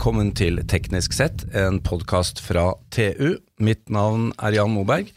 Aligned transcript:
Velkommen 0.00 0.30
til 0.32 0.56
Teknisk 0.64 1.12
sett, 1.12 1.42
en 1.52 1.74
podkast 1.84 2.38
fra 2.40 2.70
TU. 2.88 3.34
Mitt 3.60 3.90
navn 3.92 4.30
er 4.40 4.54
Jan 4.56 4.70
Moberg, 4.72 5.10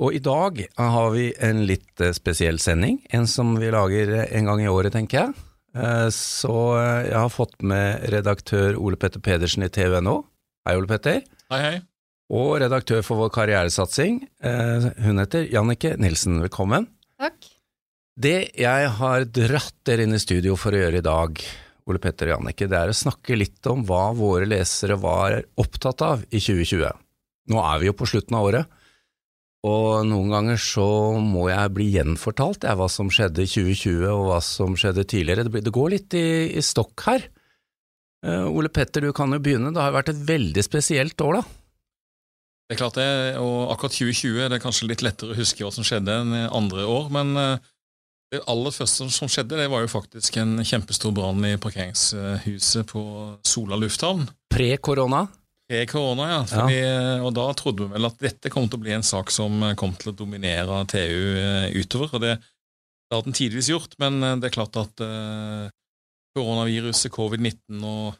og 0.00 0.14
i 0.16 0.22
dag 0.24 0.62
har 0.80 1.10
vi 1.12 1.26
en 1.44 1.58
litt 1.68 2.00
eh, 2.00 2.14
spesiell 2.16 2.56
sending. 2.56 3.02
En 3.12 3.26
som 3.28 3.50
vi 3.60 3.68
lager 3.74 4.14
en 4.24 4.48
gang 4.48 4.62
i 4.64 4.70
året, 4.72 4.94
tenker 4.96 5.18
jeg. 5.20 5.34
Eh, 5.76 6.06
Så 6.16 6.54
eh, 6.78 7.10
jeg 7.10 7.18
har 7.26 7.34
fått 7.34 7.60
med 7.60 8.06
redaktør 8.14 8.78
Ole 8.80 8.96
Petter 8.96 9.20
Pedersen 9.20 9.66
i 9.66 9.68
TU.no. 9.68 10.16
Hei, 10.64 10.78
Ole 10.80 10.88
Petter. 10.94 11.20
Hei, 11.52 11.60
hei. 11.66 11.74
Og 12.32 12.54
redaktør 12.64 13.04
for 13.04 13.20
vår 13.20 13.34
karrieresatsing. 13.36 14.22
eh, 14.40 14.88
Hun 15.04 15.20
heter 15.20 15.44
Jannike 15.52 15.92
Nilsen. 16.00 16.40
Velkommen. 16.46 16.88
Takk. 17.20 17.52
Det 18.16 18.38
jeg 18.56 18.88
har 18.96 19.28
dratt 19.28 19.76
dere 19.84 20.08
inn 20.08 20.16
i 20.16 20.24
studio 20.24 20.56
for 20.56 20.72
å 20.72 20.80
gjøre 20.86 21.04
i 21.04 21.08
dag, 21.12 21.44
Ole 21.86 22.00
Petter 22.02 22.30
og 22.30 22.40
Jannicke, 22.40 22.66
det 22.66 22.78
er 22.78 22.90
å 22.90 22.96
snakke 22.96 23.38
litt 23.38 23.66
om 23.70 23.84
hva 23.86 24.08
våre 24.16 24.48
lesere 24.48 24.96
var 24.98 25.38
opptatt 25.60 26.02
av 26.02 26.24
i 26.30 26.40
2020. 26.42 26.88
Nå 27.52 27.62
er 27.62 27.82
vi 27.82 27.90
jo 27.90 27.94
på 27.94 28.08
slutten 28.10 28.34
av 28.34 28.48
året, 28.48 28.72
og 29.66 30.06
noen 30.06 30.32
ganger 30.34 30.60
så 30.62 30.86
må 31.22 31.48
jeg 31.50 31.72
bli 31.74 31.86
gjenfortalt 31.94 32.66
jeg, 32.66 32.78
hva 32.78 32.88
som 32.92 33.10
skjedde 33.10 33.46
i 33.46 33.50
2020 33.50 34.08
og 34.12 34.24
hva 34.28 34.40
som 34.44 34.74
skjedde 34.78 35.06
tidligere. 35.08 35.46
Det, 35.48 35.74
går 35.74 35.94
litt 35.94 36.16
i, 36.18 36.26
i 36.58 36.62
stokk 36.62 37.06
her. 37.06 37.28
Uh, 38.26 38.46
Ole 38.50 38.70
Petter, 38.70 39.06
du 39.06 39.14
kan 39.16 39.32
jo 39.34 39.40
begynne. 39.42 39.72
Det 39.74 39.82
har 39.82 39.94
vært 39.94 40.12
et 40.12 40.26
veldig 40.28 40.66
spesielt 40.66 41.22
år, 41.22 41.40
da. 41.40 41.44
Det 42.66 42.74
er 42.74 42.80
klart 42.80 42.98
det, 42.98 43.08
og 43.38 43.72
akkurat 43.74 43.94
2020 43.94 44.42
er 44.42 44.50
det 44.50 44.62
kanskje 44.62 44.88
litt 44.90 45.02
lettere 45.06 45.34
å 45.34 45.38
huske 45.38 45.62
hva 45.62 45.70
som 45.74 45.86
skjedde 45.86 46.14
enn 46.18 46.34
andre 46.34 46.86
år, 46.90 47.12
men 47.14 47.28
eh, 47.38 47.68
det 48.32 48.42
aller 48.50 48.74
første 48.74 49.06
som 49.14 49.30
skjedde, 49.30 49.58
det 49.60 49.68
var 49.70 49.84
jo 49.84 49.90
faktisk 49.90 50.38
en 50.42 50.58
kjempestor 50.66 51.12
brann 51.14 51.44
i 51.46 51.54
parkeringshuset 51.62 52.88
på 52.90 53.02
Sola 53.46 53.78
lufthavn. 53.78 54.26
Pre-korona. 54.50 55.26
Pre-korona, 55.66 56.26
ja. 56.30 56.40
Fordi, 56.50 56.80
Og 57.26 57.32
da 57.34 57.46
trodde 57.58 57.86
vi 57.86 57.94
vel 57.94 58.08
at 58.08 58.18
dette 58.22 58.50
kom 58.50 58.66
til 58.66 58.80
å 58.80 58.82
bli 58.82 58.94
en 58.96 59.06
sak 59.06 59.30
som 59.34 59.62
kom 59.78 59.94
til 59.98 60.12
å 60.12 60.16
dominere 60.18 60.82
TU 60.90 60.98
eh, 60.98 61.70
utover, 61.78 62.14
og 62.14 62.22
det, 62.22 62.36
det 63.06 63.14
har 63.14 63.26
den 63.26 63.36
tidvis 63.38 63.70
gjort, 63.70 63.94
men 64.02 64.18
eh, 64.22 64.36
det 64.42 64.50
er 64.50 64.56
klart 64.58 64.78
at 64.80 65.02
uh, 65.02 65.66
koronaviruset, 66.34 67.12
covid-19 67.14 67.82
og 67.86 68.16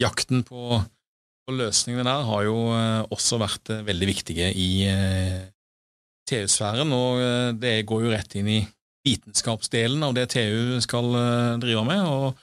jakten 0.00 0.44
på, 0.44 0.80
på 1.44 1.56
løsningene 1.56 2.08
der 2.08 2.24
har 2.28 2.46
jo 2.48 2.56
uh, 2.72 3.02
også 3.12 3.40
vært 3.40 3.72
uh, 3.72 3.84
veldig 3.84 4.08
viktige 4.08 4.48
i 4.56 4.70
TU-sfæren, 6.26 6.90
og 6.90 7.20
det 7.60 7.84
går 7.86 8.02
jo 8.02 8.10
rett 8.10 8.32
inn 8.40 8.48
i 8.50 8.62
vitenskapsdelen 9.06 10.02
av 10.02 10.16
det 10.16 10.28
TU 10.34 10.80
skal 10.84 11.12
eh, 11.18 11.58
drive 11.62 11.84
med, 11.86 12.02
og 12.06 12.40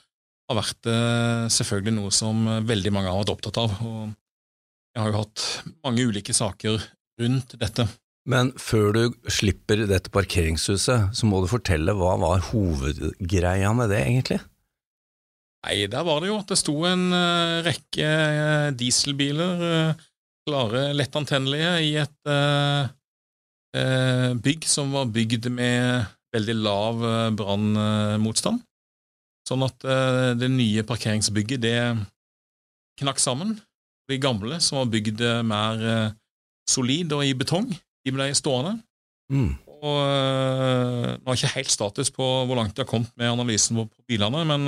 har 0.50 0.60
vært 0.60 0.88
eh, 0.90 1.44
selvfølgelig 1.52 1.96
noe 1.98 2.14
som 2.14 2.46
eh, 2.48 2.62
veldig 2.64 2.94
mange 2.94 3.10
har 3.10 3.20
vært 3.20 3.34
opptatt 3.34 3.60
av. 3.64 3.76
og 3.84 4.14
Jeg 4.94 5.02
har 5.02 5.12
jo 5.12 5.20
hatt 5.20 5.44
mange 5.84 6.08
ulike 6.08 6.36
saker 6.36 6.80
rundt 7.20 7.56
dette. 7.60 7.88
Men 8.24 8.54
før 8.56 8.94
du 8.96 9.02
slipper 9.28 9.84
dette 9.88 10.12
parkeringshuset, 10.12 11.12
så 11.12 11.28
må 11.28 11.42
du 11.42 11.50
fortelle 11.50 11.92
hva 11.96 12.16
var 12.22 12.46
hovedgreia 12.48 13.74
med 13.76 13.92
det, 13.92 14.00
egentlig? 14.00 14.40
Nei, 15.64 15.76
der 15.92 16.04
var 16.04 16.20
det 16.20 16.30
jo 16.30 16.38
at 16.40 16.48
det 16.48 16.58
sto 16.60 16.74
en 16.88 17.04
rekke 17.64 18.08
dieselbiler, 18.76 19.92
klare, 20.44 20.82
lettantennelige, 20.96 21.70
i 21.84 21.92
et 22.00 22.32
bygg 24.44 24.68
som 24.68 24.92
var 24.92 25.08
bygd 25.12 25.48
med 25.52 26.04
veldig 26.34 26.56
lav 26.58 27.04
eh, 27.04 27.30
brannmotstand. 27.38 28.62
Sånn 29.48 29.64
at 29.66 29.86
eh, 29.86 30.32
det 30.40 30.50
nye 30.52 30.84
parkeringsbygget, 30.86 31.62
det 31.62 31.78
knakk 33.00 33.20
sammen. 33.22 33.56
De 34.10 34.20
gamle, 34.20 34.58
som 34.62 34.80
var 34.80 34.90
bygd 34.92 35.22
eh, 35.24 35.42
mer 35.46 36.14
solid 36.68 37.12
og 37.12 37.24
i 37.26 37.34
betong, 37.36 37.68
de 38.04 38.12
ble 38.14 38.30
stående. 38.36 38.78
Mm. 39.32 39.52
Og 39.84 39.96
Nå 40.00 41.28
har 41.28 41.36
ikke 41.36 41.56
helt 41.58 41.72
status 41.72 42.08
på 42.12 42.24
hvor 42.48 42.56
langt 42.56 42.72
de 42.76 42.80
har 42.80 42.88
kommet 42.88 43.10
med 43.20 43.28
analysen 43.28 43.76
på 43.76 43.84
bilene, 44.08 44.40
men 44.48 44.64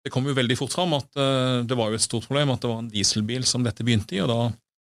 det 0.00 0.12
kom 0.12 0.24
jo 0.24 0.32
veldig 0.36 0.56
fort 0.56 0.72
fram 0.72 0.94
at 0.96 1.10
det 1.68 1.76
var 1.76 1.92
jo 1.92 1.98
et 1.98 2.04
stort 2.06 2.24
problem 2.24 2.54
at 2.54 2.62
det 2.62 2.70
var 2.70 2.80
en 2.80 2.88
dieselbil 2.88 3.44
som 3.48 3.66
dette 3.66 3.84
begynte 3.84 4.16
i, 4.16 4.22
og 4.24 4.30
da 4.32 4.38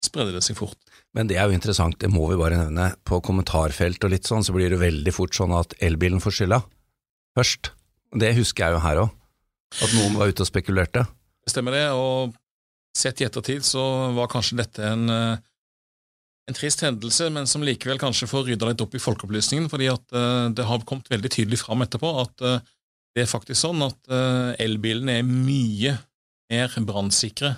spredde 0.05 0.35
det 0.35 0.43
seg 0.45 0.57
fort. 0.59 0.77
Men 1.15 1.29
det 1.29 1.39
er 1.39 1.49
jo 1.49 1.55
interessant, 1.55 1.97
det 2.01 2.11
må 2.11 2.27
vi 2.29 2.39
bare 2.39 2.59
nevne. 2.59 2.91
På 3.07 3.21
kommentarfelt 3.23 4.03
og 4.05 4.13
litt 4.13 4.27
sånn, 4.27 4.45
så 4.45 4.55
blir 4.55 4.71
det 4.71 4.81
veldig 4.81 5.13
fort 5.15 5.35
sånn 5.37 5.55
at 5.55 5.75
elbilen 5.83 6.23
får 6.23 6.39
skylda 6.39 6.61
først. 7.35 7.71
Det 8.15 8.31
husker 8.37 8.65
jeg 8.65 8.75
jo 8.75 8.83
her 8.83 9.01
òg, 9.03 9.13
at 9.83 9.95
noen 9.97 10.15
var 10.19 10.31
ute 10.31 10.45
og 10.45 10.49
spekulerte. 10.49 11.03
Stemmer 11.49 11.75
det, 11.75 11.85
og 11.93 12.35
sett 12.95 13.19
i 13.21 13.27
ettertid 13.27 13.65
så 13.67 13.83
var 14.15 14.31
kanskje 14.31 14.59
dette 14.61 14.85
en, 14.87 15.09
øh, 15.11 15.35
en 16.49 16.57
trist 16.57 16.83
hendelse, 16.85 17.27
men 17.33 17.49
som 17.49 17.65
likevel 17.65 17.99
kanskje 18.01 18.29
får 18.31 18.47
rydda 18.49 18.71
litt 18.71 18.83
opp 18.85 18.95
i 18.95 19.03
folkeopplysningen, 19.03 19.67
fordi 19.71 19.91
at 19.91 20.15
øh, 20.15 20.47
det 20.55 20.67
har 20.69 20.87
kommet 20.87 21.11
veldig 21.11 21.31
tydelig 21.33 21.59
fram 21.63 21.83
etterpå 21.85 22.13
at 22.23 22.45
øh, 22.45 22.73
det 23.15 23.23
er 23.23 23.31
faktisk 23.31 23.61
sånn 23.61 23.79
at 23.79 24.09
elbilene 24.59 25.13
er 25.21 25.23
mye 25.23 25.93
mer 26.51 26.73
brannsikre 26.83 27.53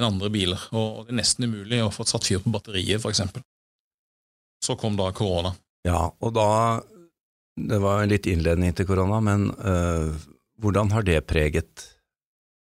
enn 0.00 0.08
andre 0.08 0.30
biler, 0.32 0.68
og 0.72 1.04
det 1.04 1.14
er 1.14 1.20
nesten 1.20 1.46
umulig 1.46 1.82
å 1.84 1.92
få 1.94 2.06
satt 2.08 2.26
fyr 2.26 2.42
på 2.42 2.52
batteriet, 2.54 3.04
eksempel. 3.04 3.44
Så 4.64 4.76
kom 4.80 4.96
da 4.98 5.10
korona. 5.16 5.54
Ja, 5.86 6.10
og 6.20 6.34
da 6.36 6.82
Det 7.60 7.78
var 7.82 8.06
litt 8.08 8.26
innledning 8.30 8.72
til 8.72 8.86
korona, 8.88 9.18
men 9.20 9.50
øh, 9.52 10.14
hvordan 10.62 10.92
har 10.94 11.02
det 11.04 11.26
preget 11.28 11.88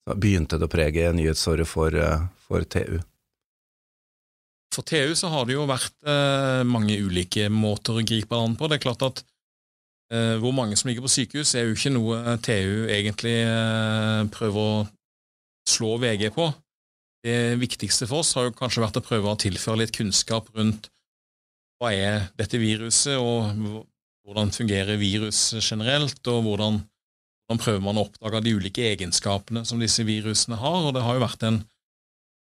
Begynte 0.06 0.56
det 0.56 0.68
å 0.68 0.70
prege 0.70 1.10
nyhetsåret 1.12 1.66
for, 1.66 1.90
øh, 1.90 2.28
for 2.46 2.62
TU? 2.62 3.00
For 4.76 4.86
TU 4.86 5.14
så 5.18 5.30
har 5.32 5.46
det 5.48 5.56
jo 5.56 5.64
vært 5.68 5.94
eh, 6.04 6.62
mange 6.68 6.98
ulike 7.00 7.48
måter 7.52 7.96
å 7.96 8.04
gripe 8.06 8.36
an 8.38 8.54
på. 8.58 8.68
Det 8.68 8.76
er 8.78 8.84
klart 8.84 9.04
at 9.06 9.22
eh, 10.12 10.36
hvor 10.42 10.52
mange 10.56 10.76
som 10.76 10.90
ligger 10.90 11.06
på 11.06 11.12
sykehus, 11.14 11.54
er 11.56 11.66
jo 11.66 11.76
ikke 11.76 11.94
noe 11.94 12.36
TU 12.44 12.86
egentlig 12.92 13.38
eh, 13.40 14.22
prøver 14.34 14.60
å 14.60 14.86
slå 15.66 15.96
VG 16.02 16.28
på. 16.36 16.50
Det 17.26 17.56
viktigste 17.58 18.06
for 18.06 18.22
oss 18.22 18.36
har 18.38 18.46
jo 18.46 18.54
kanskje 18.54 18.84
vært 18.84 19.00
å 19.00 19.02
prøve 19.02 19.32
å 19.32 19.38
tilføre 19.40 19.80
litt 19.80 19.94
kunnskap 19.96 20.46
rundt 20.54 20.86
hva 21.80 21.90
er 21.92 22.28
dette 22.38 22.60
viruset, 22.60 23.18
og 23.18 23.50
hvordan 24.26 24.52
fungerer 24.54 24.98
virus 25.00 25.40
generelt, 25.58 26.20
og 26.30 26.44
hvordan, 26.46 26.78
hvordan 27.44 27.62
prøver 27.62 27.82
man 27.82 27.98
å 27.98 28.06
oppdage 28.06 28.44
de 28.46 28.54
ulike 28.54 28.86
egenskapene 28.92 29.64
som 29.66 29.82
disse 29.82 30.06
virusene 30.06 30.58
har. 30.60 30.78
Og 30.86 30.94
det 30.94 31.02
har 31.02 31.18
jo 31.18 31.24
vært 31.24 31.42
en 31.48 31.58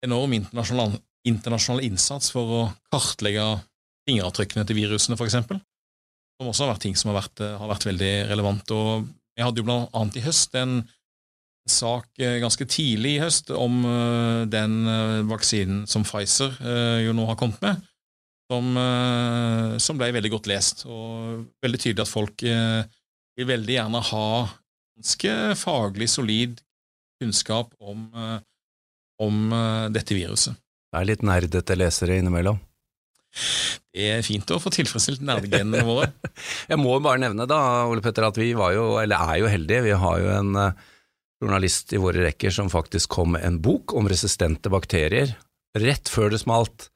enorm 0.08 0.38
internasjonal, 0.40 0.96
internasjonal 1.28 1.84
innsats 1.86 2.32
for 2.34 2.56
å 2.56 2.64
kartlegge 2.94 3.46
fingeravtrykkene 4.08 4.66
til 4.66 4.80
virusene, 4.80 5.20
eksempel, 5.20 5.60
som 6.40 6.50
også 6.50 6.66
har 6.66 6.74
vært 6.74 6.86
ting 6.88 6.98
som 6.98 7.12
har 7.12 7.20
vært, 7.22 7.44
har 7.60 7.76
vært 7.76 7.92
veldig 7.92 8.14
relevant. 8.32 8.74
Og 8.74 9.12
jeg 9.36 9.46
hadde 9.46 9.62
jo 9.62 9.68
blant 9.68 9.92
annet 10.00 10.18
i 10.18 10.26
høst 10.26 10.56
en 10.58 10.80
sak 11.72 12.08
eh, 12.22 12.40
ganske 12.44 12.66
tidlig 12.70 13.16
i 13.16 13.22
høst 13.24 13.52
om 13.56 13.82
eh, 13.88 14.42
den 14.52 14.82
eh, 14.90 15.22
vaksinen 15.30 15.86
som 15.90 16.06
Pfizer 16.08 16.54
jo 17.06 17.16
nå 17.16 17.26
har 17.30 17.38
kommet 17.40 17.62
med, 17.64 17.82
som, 18.52 18.76
som 19.80 20.00
ble 20.00 20.10
veldig 20.12 20.32
godt 20.34 20.50
lest, 20.52 20.84
og 20.84 21.46
veldig 21.64 21.80
tydelig 21.80 22.04
at 22.04 22.12
folk 22.12 22.44
vil 22.44 23.48
veldig 23.48 23.78
gjerne 23.78 24.02
ha 24.10 24.26
ganske 25.00 25.36
faglig 25.56 26.10
solid 26.12 26.60
kunnskap 27.22 27.72
om, 27.80 28.10
om 29.24 29.40
dette 29.96 30.18
viruset. 30.18 30.60
Det 30.92 31.00
er 31.00 31.08
litt 31.08 31.24
nerdete 31.24 31.80
lesere 31.80 32.20
innimellom. 32.20 32.60
Det 33.96 34.10
er 34.18 34.26
fint 34.28 34.52
å 34.52 34.60
få 34.60 34.72
tilfredsstilt 34.76 35.24
nerdegenene 35.24 35.86
våre. 35.88 36.12
Jeg 36.72 36.80
må 36.82 36.98
bare 37.00 37.24
nevne 37.24 37.48
da, 37.48 37.62
Ole 37.88 38.04
Petter, 38.04 38.28
at 38.28 38.40
vi 38.40 38.52
var 38.58 38.76
jo, 38.76 38.98
eller 39.00 39.32
er 39.32 39.40
jo 39.46 39.52
heldige. 39.52 39.86
Vi 39.88 39.96
har 40.04 40.20
jo 40.20 40.34
en 40.36 40.60
journalist 41.42 41.94
i 41.96 42.00
våre 42.02 42.28
rekker 42.28 42.54
som 42.54 42.70
faktisk 42.72 43.18
kom 43.18 43.34
med 43.36 43.46
en 43.48 43.60
bok 43.64 43.96
om 43.98 44.10
resistente 44.10 44.70
bakterier 44.72 45.34
rett 45.78 46.10
før 46.12 46.34
det 46.34 46.42
smalt. 46.44 46.90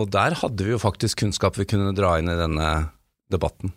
Og 0.00 0.10
der 0.10 0.34
hadde 0.40 0.66
vi 0.66 0.74
jo 0.74 0.82
faktisk 0.82 1.22
kunnskap 1.22 1.58
vi 1.58 1.68
kunne 1.70 1.94
dra 1.94 2.16
inn 2.18 2.30
i 2.30 2.38
denne 2.38 2.70
debatten. 3.30 3.72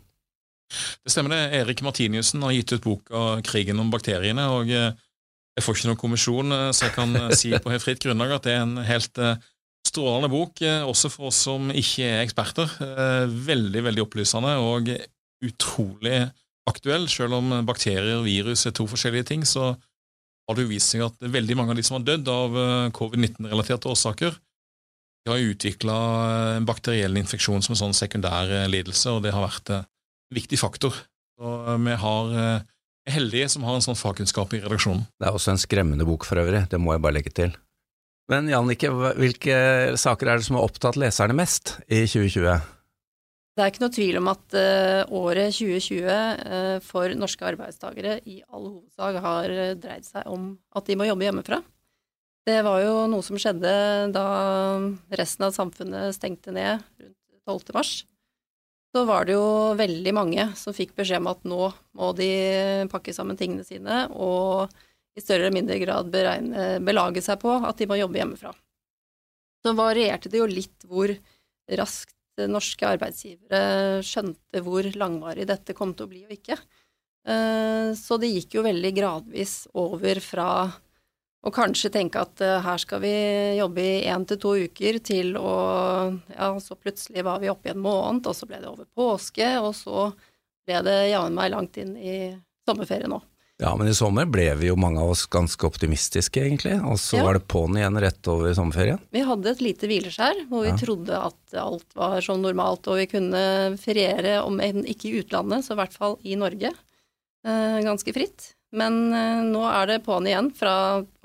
Det 1.06 1.14
stemmer 1.14 1.36
det. 1.36 1.60
Erik 1.62 1.84
Martiniussen 1.86 2.44
har 2.44 2.56
gitt 2.56 2.74
ut 2.76 2.84
boka 2.84 3.42
'Krigen 3.44 3.80
om 3.80 3.92
bakteriene'. 3.92 4.50
og 4.52 4.70
eh, 4.70 4.96
Jeg 5.58 5.64
får 5.64 5.76
ikke 5.76 5.88
noen 5.90 6.02
kommisjon, 6.02 6.52
eh, 6.52 6.72
så 6.72 6.88
jeg 6.88 6.96
kan 6.96 7.16
eh, 7.16 7.36
si 7.36 7.52
på 7.52 7.72
helt 7.72 7.84
fritt 7.84 8.02
grunnlag 8.04 8.36
at 8.36 8.44
det 8.44 8.54
er 8.54 8.66
en 8.66 8.78
helt 8.84 9.22
strålende 9.88 10.28
bok, 10.30 10.60
også 10.84 11.10
for 11.10 11.30
oss 11.30 11.38
som 11.48 11.70
ikke 11.72 12.04
er 12.04 12.26
eksperter. 12.26 12.68
Veldig, 13.32 13.86
veldig 13.86 14.04
opplysende 14.04 14.58
og 14.60 14.90
utrolig 15.40 16.26
aktuell. 16.68 17.08
Selv 17.08 17.38
om 17.38 17.54
bakterier 17.66 18.18
og 18.18 18.28
virus 18.28 18.66
er 18.68 18.76
to 18.76 18.84
forskjellige 18.84 19.30
ting, 19.32 19.46
så 19.48 19.78
har 20.48 20.56
det 20.56 20.64
jo 20.66 20.72
vist 20.72 20.94
seg 20.94 21.04
at 21.08 21.28
veldig 21.38 21.58
mange 21.60 21.74
av 21.74 21.80
de 21.80 21.84
som 21.86 21.98
har 21.98 22.06
dødd 22.08 22.30
av 22.32 22.58
eh, 22.62 22.92
covid-19-relaterte 22.96 23.92
årsaker, 23.92 24.38
de 25.28 25.34
har 25.34 25.44
utvikla 25.44 25.98
en 26.56 26.68
bakteriell 26.68 27.20
infeksjon 27.20 27.66
som 27.66 27.76
en 27.76 27.82
sånn 27.82 27.98
sekundær 27.98 28.48
eh, 28.48 28.70
lidelse, 28.72 29.12
og 29.12 29.26
det 29.26 29.36
har 29.36 29.44
vært 29.44 29.74
eh, 29.76 29.84
en 29.84 30.40
viktig 30.40 30.60
faktor. 30.62 30.96
Så 31.36 31.54
eh, 31.68 31.80
vi 31.84 31.98
har 32.04 32.36
eh, 32.40 32.66
er 33.08 33.16
heldige 33.18 33.50
som 33.52 33.66
har 33.68 33.78
en 33.78 33.84
sånn 33.84 34.00
fagkunnskap 34.00 34.56
i 34.56 34.62
redaksjonen. 34.64 35.06
Det 35.20 35.28
er 35.28 35.36
også 35.36 35.54
en 35.54 35.62
skremmende 35.62 36.08
bok 36.08 36.28
for 36.28 36.40
øvrig, 36.42 36.66
det 36.72 36.80
må 36.82 36.96
jeg 36.96 37.04
bare 37.04 37.20
legge 37.20 37.36
til. 37.36 37.56
Men 38.28 38.50
Jannicke, 38.52 38.90
hvilke 39.16 39.60
saker 40.00 40.28
er 40.28 40.40
det 40.40 40.48
som 40.48 40.58
har 40.60 40.68
opptatt 40.68 41.00
leserne 41.00 41.36
mest 41.38 41.78
i 41.88 42.02
2020? 42.04 42.58
Det 43.58 43.64
er 43.66 43.72
ikke 43.72 43.82
noe 43.82 43.94
tvil 43.96 44.18
om 44.20 44.28
at 44.30 44.54
uh, 44.54 45.16
året 45.18 45.56
2020 45.58 46.06
uh, 46.06 46.76
for 46.86 47.14
norske 47.18 47.46
arbeidstakere 47.48 48.20
i 48.30 48.36
all 48.54 48.68
hovedsak 48.68 49.16
har 49.24 49.54
dreid 49.82 50.06
seg 50.06 50.28
om 50.30 50.52
at 50.78 50.86
de 50.86 50.98
må 51.00 51.08
jobbe 51.08 51.26
hjemmefra. 51.26 51.58
Det 52.46 52.60
var 52.64 52.84
jo 52.84 52.92
noe 53.10 53.26
som 53.26 53.40
skjedde 53.42 53.72
da 54.14 54.28
resten 55.20 55.48
av 55.48 55.56
samfunnet 55.56 56.14
stengte 56.16 56.54
ned 56.54 56.86
rundt 57.02 57.18
12. 57.50 57.74
mars. 57.74 57.96
Så 58.94 59.04
var 59.10 59.26
det 59.26 59.34
jo 59.36 59.74
veldig 59.80 60.14
mange 60.16 60.46
som 60.56 60.76
fikk 60.76 60.94
beskjed 60.96 61.24
om 61.24 61.32
at 61.34 61.42
nå 61.50 61.72
må 61.98 62.12
de 62.16 62.30
pakke 62.94 63.16
sammen 63.16 63.40
tingene 63.40 63.66
sine 63.68 64.06
og 64.14 64.70
i 65.18 65.24
større 65.24 65.48
eller 65.48 65.58
mindre 65.58 65.80
grad 65.82 66.14
beregne, 66.14 66.78
belage 66.86 67.26
seg 67.26 67.42
på 67.42 67.58
at 67.58 67.82
de 67.82 67.90
må 67.90 67.98
jobbe 67.98 68.22
hjemmefra. 68.22 68.54
Så 69.66 69.74
varierte 69.76 70.30
det 70.30 70.40
jo 70.40 70.48
litt 70.48 70.86
hvor 70.86 71.12
raskt 71.82 72.14
norske 72.46 72.86
arbeidsgivere 72.86 74.04
skjønte 74.06 74.62
hvor 74.66 74.86
langvarig 75.00 75.48
dette 75.50 75.74
kom 75.78 75.96
til 75.98 76.06
å 76.06 76.12
bli 76.12 76.26
og 76.28 76.36
ikke. 76.36 76.58
Eh, 77.28 77.94
så 77.98 78.18
det 78.22 78.30
gikk 78.32 78.60
jo 78.60 78.66
veldig 78.68 78.92
gradvis 78.96 79.56
over 79.76 80.22
fra 80.24 80.50
å 81.48 81.54
kanskje 81.54 81.92
tenke 81.94 82.22
at 82.24 82.42
eh, 82.44 82.60
her 82.64 82.82
skal 82.82 83.02
vi 83.04 83.14
jobbe 83.60 83.84
i 83.84 84.06
én 84.08 84.26
til 84.28 84.40
to 84.42 84.54
uker, 84.68 85.00
til 85.04 85.36
å 85.40 85.56
Ja, 86.34 86.52
så 86.64 86.78
plutselig 86.80 87.26
var 87.28 87.42
vi 87.44 87.52
oppe 87.52 87.70
i 87.70 87.74
en 87.74 87.84
måned, 87.84 88.28
og 88.28 88.36
så 88.36 88.48
ble 88.48 88.62
det 88.64 88.70
over 88.70 88.88
påske, 88.96 89.50
og 89.60 89.74
så 89.76 90.10
ble 90.68 90.84
det 90.88 90.98
jammen 91.12 91.36
meg 91.36 91.52
langt 91.54 91.80
inn 91.82 91.96
i 91.98 92.18
sommerferien 92.68 93.12
nå. 93.12 93.22
Ja, 93.58 93.72
men 93.74 93.88
i 93.90 93.94
sommer 93.98 94.28
ble 94.30 94.52
vi 94.60 94.68
jo 94.70 94.76
mange 94.78 95.02
av 95.02 95.16
oss 95.16 95.24
ganske 95.34 95.66
optimistiske, 95.66 96.44
egentlig. 96.46 96.76
Og 96.86 97.00
så 97.02 97.18
ja. 97.18 97.24
var 97.26 97.40
det 97.40 97.48
på'n 97.50 97.80
igjen 97.80 97.98
rett 98.04 98.30
over 98.30 98.52
sommerferien. 98.54 99.00
Vi 99.10 99.24
hadde 99.26 99.50
et 99.50 99.64
lite 99.66 99.90
hvileskjær 99.90 100.44
hvor 100.52 100.68
vi 100.68 100.70
ja. 100.70 100.78
trodde 100.78 101.22
at 101.32 101.56
alt 101.58 101.96
var 101.98 102.20
som 102.22 102.44
normalt, 102.44 102.86
og 102.86 103.00
vi 103.02 103.08
kunne 103.10 103.42
feriere, 103.82 104.36
om 104.46 104.62
ikke 104.62 105.10
i 105.10 105.24
utlandet, 105.24 105.66
så 105.66 105.74
i 105.74 105.80
hvert 105.82 105.98
fall 105.98 106.20
i 106.22 106.38
Norge, 106.38 106.70
eh, 106.70 107.80
ganske 107.88 108.14
fritt. 108.14 108.52
Men 108.78 109.00
eh, 109.16 109.42
nå 109.50 109.64
er 109.72 109.90
det 109.90 110.04
på'n 110.06 110.30
igjen. 110.30 110.52
Fra 110.54 110.76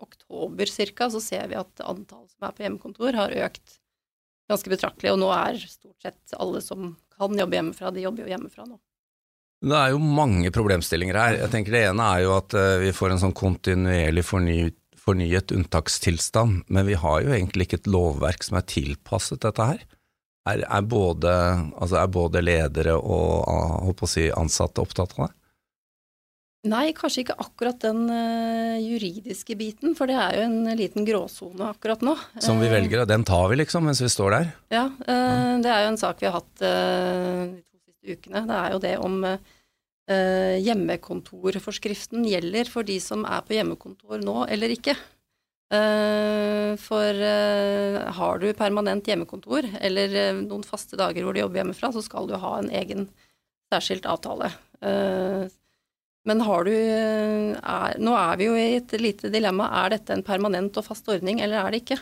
oktober 0.00 0.72
ca. 0.96 1.10
så 1.12 1.20
ser 1.20 1.52
vi 1.52 1.60
at 1.60 1.84
antallet 1.84 2.32
som 2.32 2.48
er 2.48 2.56
på 2.56 2.64
hjemmekontor, 2.64 3.18
har 3.18 3.36
økt 3.44 3.76
ganske 4.48 4.72
betraktelig. 4.72 5.12
Og 5.12 5.20
nå 5.20 5.28
er 5.36 5.60
stort 5.68 6.00
sett 6.00 6.38
alle 6.40 6.64
som 6.64 6.94
kan 7.12 7.36
jobbe 7.36 7.60
hjemmefra, 7.60 7.92
de 7.92 8.06
jobber 8.06 8.24
jo 8.24 8.32
hjemmefra 8.32 8.64
nå. 8.70 8.80
Det 9.62 9.78
er 9.78 9.92
jo 9.94 10.02
mange 10.02 10.50
problemstillinger 10.54 11.18
her. 11.18 11.40
Jeg 11.44 11.52
tenker 11.52 11.76
Det 11.76 11.84
ene 11.92 12.06
er 12.16 12.24
jo 12.24 12.34
at 12.34 12.54
eh, 12.58 12.80
vi 12.82 12.94
får 12.96 13.14
en 13.14 13.22
sånn 13.22 13.36
kontinuerlig 13.36 14.24
fornyet, 14.26 14.78
fornyet 14.98 15.54
unntakstilstand, 15.54 16.64
men 16.66 16.88
vi 16.88 16.98
har 16.98 17.22
jo 17.22 17.34
egentlig 17.34 17.68
ikke 17.68 17.82
et 17.82 17.90
lovverk 17.90 18.46
som 18.46 18.58
er 18.58 18.66
tilpasset 18.70 19.42
dette 19.46 19.68
her. 19.72 19.84
Er, 20.50 20.64
er, 20.66 20.82
både, 20.82 21.30
altså 21.78 22.00
er 22.00 22.10
både, 22.10 22.42
ledere 22.42 22.96
og 22.98 23.46
ah, 23.46 24.06
si, 24.10 24.26
ansatte 24.34 24.82
opptatt 24.82 25.14
av 25.14 25.28
det? 25.28 25.36
Nei, 26.70 26.88
kanskje 26.94 27.24
ikke 27.24 27.38
akkurat 27.42 27.78
den 27.82 28.04
uh, 28.06 28.78
juridiske 28.78 29.54
biten, 29.58 29.96
for 29.98 30.10
det 30.10 30.14
er 30.18 30.36
jo 30.38 30.44
en 30.46 30.76
liten 30.78 31.06
gråsone 31.06 31.72
akkurat 31.74 32.02
nå. 32.06 32.14
Som 32.42 32.62
vi 32.62 32.70
velger, 32.70 33.02
og 33.02 33.10
den 33.10 33.26
tar 33.26 33.48
vi 33.50 33.58
liksom 33.58 33.86
mens 33.86 34.02
vi 34.02 34.10
står 34.10 34.34
der? 34.34 34.52
Ja, 34.74 34.84
det 35.02 35.70
er 35.70 35.86
jo 35.86 35.92
en 35.94 35.98
sak 35.98 36.22
vi 36.22 36.30
har 36.30 36.38
hatt 36.38 36.62
uh, 38.02 38.12
ukene. 38.12 38.44
Det 38.48 38.60
er 38.60 38.72
jo 38.74 38.82
det 38.82 38.94
om 39.02 39.18
eh, 40.10 40.58
hjemmekontorforskriften 40.62 42.26
gjelder 42.26 42.70
for 42.70 42.86
de 42.86 42.98
som 43.02 43.24
er 43.28 43.42
på 43.46 43.56
hjemmekontor 43.56 44.22
nå 44.22 44.44
eller 44.50 44.74
ikke. 44.74 44.96
Eh, 45.72 46.74
for 46.82 47.22
eh, 47.24 47.96
har 48.18 48.40
du 48.42 48.50
permanent 48.56 49.06
hjemmekontor 49.08 49.68
eller 49.80 50.16
eh, 50.20 50.42
noen 50.42 50.64
faste 50.66 50.98
dager 51.00 51.24
hvor 51.24 51.32
du 51.32 51.40
jobber 51.40 51.62
hjemmefra, 51.62 51.92
så 51.94 52.02
skal 52.04 52.28
du 52.28 52.36
ha 52.36 52.58
en 52.58 52.68
egen 52.82 53.06
særskilt 53.72 54.08
avtale. 54.08 54.50
Eh, 54.84 55.46
men 56.28 56.42
har 56.46 56.68
du 56.68 56.74
er, 56.76 57.96
Nå 57.98 58.12
er 58.14 58.36
vi 58.38 58.46
jo 58.46 58.54
i 58.54 58.76
et 58.76 58.92
lite 59.00 59.30
dilemma. 59.32 59.66
Er 59.82 59.96
dette 59.96 60.14
en 60.14 60.22
permanent 60.22 60.76
og 60.78 60.84
fast 60.86 61.08
ordning, 61.10 61.40
eller 61.42 61.58
er 61.58 61.74
det 61.74 61.80
ikke? 61.82 61.96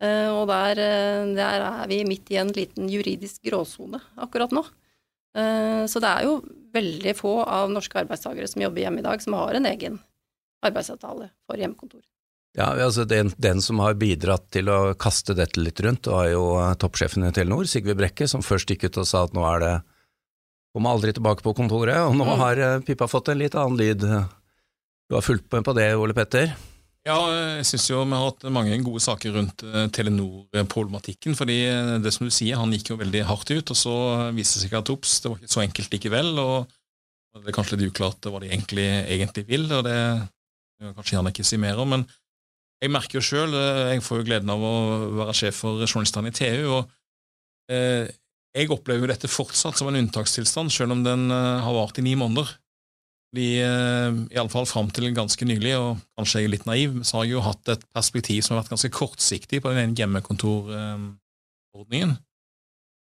Og 0.00 0.42
der, 0.48 0.80
der, 1.36 1.66
er 1.66 1.88
vi 1.88 1.98
midt 2.08 2.32
i 2.32 2.38
en 2.40 2.52
liten 2.56 2.88
juridisk 2.88 3.44
gråsone 3.44 4.00
akkurat 4.24 4.52
nå. 4.56 4.62
Eh, 5.36 5.84
så 5.90 6.02
det 6.02 6.10
er 6.10 6.26
jo 6.28 6.36
veldig 6.76 7.14
få 7.16 7.38
av 7.44 7.72
norske 7.72 7.98
arbeidstakere 8.02 8.48
som 8.50 8.62
jobber 8.64 8.84
hjemme 8.84 9.02
i 9.02 9.06
dag, 9.06 9.22
som 9.22 9.36
har 9.38 9.56
en 9.56 9.68
egen 9.68 9.98
arbeidsavtale 10.64 11.30
for 11.46 11.60
hjemmekontor. 11.60 12.02
Ja, 12.56 12.70
altså 12.72 13.04
den, 13.04 13.34
den, 13.36 13.60
som 13.60 13.82
har 13.84 13.98
bidratt 14.00 14.46
til 14.54 14.70
å 14.72 14.94
kaste 14.96 15.36
dette 15.36 15.60
litt 15.60 15.80
rundt, 15.84 16.08
var 16.08 16.30
jo 16.32 16.54
eh, 16.62 16.72
toppsjefen 16.80 17.28
i 17.28 17.34
Telenor, 17.36 17.68
Sigve 17.68 17.96
Brekke, 17.98 18.28
som 18.30 18.44
først 18.44 18.72
gikk 18.72 18.88
ut 18.88 19.02
og 19.02 19.08
sa 19.08 19.26
at 19.26 19.36
nå 19.36 19.44
er 19.56 19.62
det 19.64 19.74
Kommer 20.76 20.92
aldri 20.92 21.08
tilbake 21.16 21.40
på 21.40 21.54
kontoret, 21.56 21.96
og 22.04 22.12
nå 22.18 22.24
mm. 22.28 22.30
har 22.36 22.58
pipa 22.60 22.84
Pippa 22.84 23.06
fått 23.08 23.30
en 23.32 23.38
litt 23.40 23.54
annen 23.56 23.78
lyd. 23.80 24.02
Du 25.08 25.14
har 25.16 25.24
fulgt 25.24 25.46
med 25.54 25.64
på 25.64 25.72
det, 25.72 25.86
Ole 25.96 26.12
Petter? 26.12 26.50
Ja, 27.06 27.16
jeg 27.60 27.66
syns 27.68 27.84
jo 27.86 28.00
vi 28.02 28.16
har 28.18 28.24
hatt 28.24 28.44
mange 28.50 28.76
gode 28.82 29.00
saker 29.04 29.36
rundt 29.36 29.62
eh, 29.62 29.84
Telenor-problematikken. 29.94 31.36
fordi 31.38 31.60
eh, 31.68 31.92
det 32.02 32.10
som 32.14 32.26
du 32.26 32.34
sier, 32.34 32.58
han 32.58 32.72
gikk 32.74 32.90
jo 32.90 32.98
veldig 32.98 33.22
hardt 33.28 33.52
ut, 33.52 33.70
og 33.70 33.78
så 33.78 33.94
viste 34.34 34.58
det 34.58 34.66
seg 34.66 34.74
at 34.74 34.90
ops, 34.90 35.20
det 35.22 35.30
var 35.30 35.38
ikke 35.38 35.54
så 35.54 35.62
enkelt 35.62 35.94
likevel. 35.94 36.32
og 36.42 36.66
Det 37.38 37.52
er 37.52 37.54
kanskje 37.54 37.78
litt 37.78 37.92
uklart 37.92 38.26
hva 38.26 38.42
de 38.42 38.50
egentlig, 38.50 38.88
egentlig 39.06 39.46
vil, 39.46 39.68
og 39.70 39.86
det 39.86 39.96
kan 40.82 40.96
kanskje 40.98 41.14
gjerne 41.14 41.34
ikke 41.36 41.46
si 41.46 41.60
mer 41.62 41.78
om. 41.78 41.94
Men 41.94 42.06
jeg 42.82 42.94
merker 42.96 43.20
jo 43.20 43.26
sjøl, 43.28 43.54
eh, 43.54 43.94
jeg 43.94 44.02
får 44.02 44.22
jo 44.22 44.28
gleden 44.32 44.54
av 44.56 44.66
å 44.66 44.76
være 45.22 45.38
sjef 45.44 45.62
for 45.62 45.86
journalistene 45.86 46.34
i 46.34 46.38
TU. 46.42 46.80
og 46.80 46.90
Jeg 47.70 48.70
opplever 48.72 49.04
jo 49.04 49.12
dette 49.12 49.30
fortsatt 49.30 49.78
som 49.78 49.92
en 49.92 50.02
unntakstilstand, 50.02 50.74
sjøl 50.74 50.94
om 50.94 51.06
den 51.06 51.30
har 51.30 51.74
vart 51.76 51.98
i 52.00 52.06
ni 52.06 52.18
måneder. 52.18 52.50
Vi, 53.36 53.58
eh, 53.60 54.14
iallfall 54.32 54.64
fram 54.68 54.90
til 54.94 55.14
ganske 55.14 55.44
nylig, 55.44 55.74
og 55.76 55.98
kanskje 56.16 56.40
jeg 56.40 56.48
er 56.48 56.52
litt 56.54 56.68
naiv, 56.68 57.02
så 57.04 57.18
har 57.18 57.24
jeg 57.26 57.34
jo 57.34 57.44
hatt 57.44 57.68
et 57.74 57.84
perspektiv 57.92 58.42
som 58.42 58.54
har 58.54 58.62
vært 58.62 58.72
ganske 58.72 58.94
kortsiktig 58.94 59.58
på 59.60 59.70
den 59.72 59.80
ene 59.82 59.96
hjemmekontorordningen. 59.98 62.12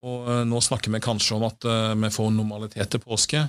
Og 0.05 0.19
eh, 0.33 0.45
nå 0.49 0.59
snakker 0.65 0.91
vi 0.95 1.01
kanskje 1.05 1.37
om 1.39 1.45
at 1.47 1.61
eh, 1.69 1.95
vi 2.03 2.09
får 2.17 2.29
normalitet 2.35 2.89
til 2.91 3.01
påske, 3.05 3.41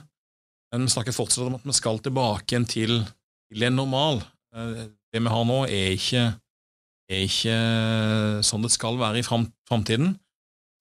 men 0.73 0.79
vi 0.85 0.93
snakker 0.93 1.13
fortsatt 1.15 1.47
om 1.47 1.57
at 1.57 1.65
vi 1.65 1.73
skal 1.77 1.97
tilbake 2.05 2.55
til, 2.69 2.93
til 3.49 3.59
en 3.65 3.79
normal. 3.79 4.15
Det 4.51 5.21
vi 5.23 5.31
har 5.31 5.45
nå, 5.47 5.59
er 5.65 5.95
ikke, 5.95 6.23
er 7.11 7.19
ikke 7.25 7.57
sånn 8.45 8.65
det 8.65 8.73
skal 8.73 8.95
være 8.99 9.19
i 9.21 9.25
framtiden. 9.25 10.09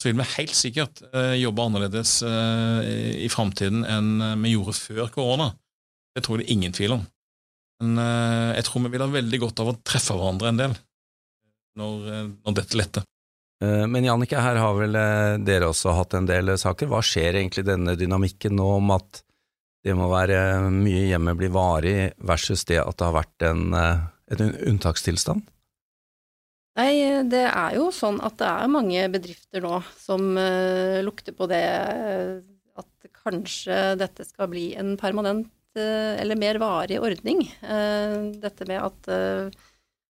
Så 0.00 0.04
vil 0.10 0.18
vi 0.18 0.34
helt 0.34 0.56
sikkert 0.58 0.94
jobbe 1.38 1.62
annerledes 1.62 2.12
i 2.26 3.28
framtiden 3.30 3.84
enn 3.86 4.42
vi 4.42 4.56
gjorde 4.56 4.74
før 4.78 5.06
korona. 5.14 5.48
Det 6.14 6.22
tror 6.22 6.38
jeg 6.38 6.46
det 6.46 6.50
er 6.50 6.56
ingen 6.58 6.74
tvil 6.74 6.96
om. 6.96 7.02
Men 7.82 7.98
uh, 7.98 8.54
jeg 8.54 8.66
tror 8.68 8.84
vi 8.86 8.92
vil 8.94 9.04
ha 9.04 9.10
veldig 9.10 9.40
godt 9.42 9.62
av 9.64 9.72
å 9.72 9.78
treffe 9.82 10.16
hverandre 10.16 10.52
en 10.52 10.62
del 10.62 10.76
når, 11.78 11.94
uh, 12.06 12.26
når 12.46 12.56
dette 12.60 12.78
letter. 12.78 13.06
Uh, 13.62 13.84
men 13.90 14.06
Jannicke, 14.06 14.42
her 14.42 14.60
har 14.62 14.76
vel 14.78 14.98
dere 15.46 15.70
også 15.70 15.94
hatt 15.98 16.14
en 16.18 16.28
del 16.30 16.54
saker. 16.60 16.90
Hva 16.90 17.02
skjer 17.04 17.40
egentlig 17.40 17.66
denne 17.66 17.96
dynamikken 17.98 18.54
nå 18.58 18.68
om 18.78 18.94
at 18.94 19.24
det 19.84 19.92
må 19.98 20.06
være 20.08 20.70
mye 20.72 21.08
hjemme 21.10 21.34
blir 21.36 21.50
varig, 21.52 22.14
versus 22.24 22.62
det 22.70 22.78
at 22.80 22.94
det 22.96 23.04
har 23.04 23.18
vært 23.18 23.44
en, 23.44 23.74
en 23.74 24.54
unntakstilstand? 24.70 25.42
Nei, 26.80 26.94
det 27.28 27.42
er 27.50 27.76
jo 27.76 27.90
sånn 27.94 28.16
at 28.24 28.38
det 28.40 28.48
er 28.48 28.72
mange 28.72 29.02
bedrifter 29.12 29.60
nå 29.62 29.82
som 30.00 30.32
lukter 31.04 31.36
på 31.36 31.46
det 31.52 31.60
at 32.80 33.10
kanskje 33.20 33.76
dette 34.00 34.24
skal 34.24 34.48
bli 34.50 34.70
en 34.80 34.96
permanent 34.98 35.52
Eh, 35.52 35.63
eller 35.80 36.38
mer 36.38 36.58
varig 36.62 37.00
ordning. 37.02 37.44
Eh, 37.62 38.18
dette 38.42 38.68
med 38.70 38.82
at 38.82 39.14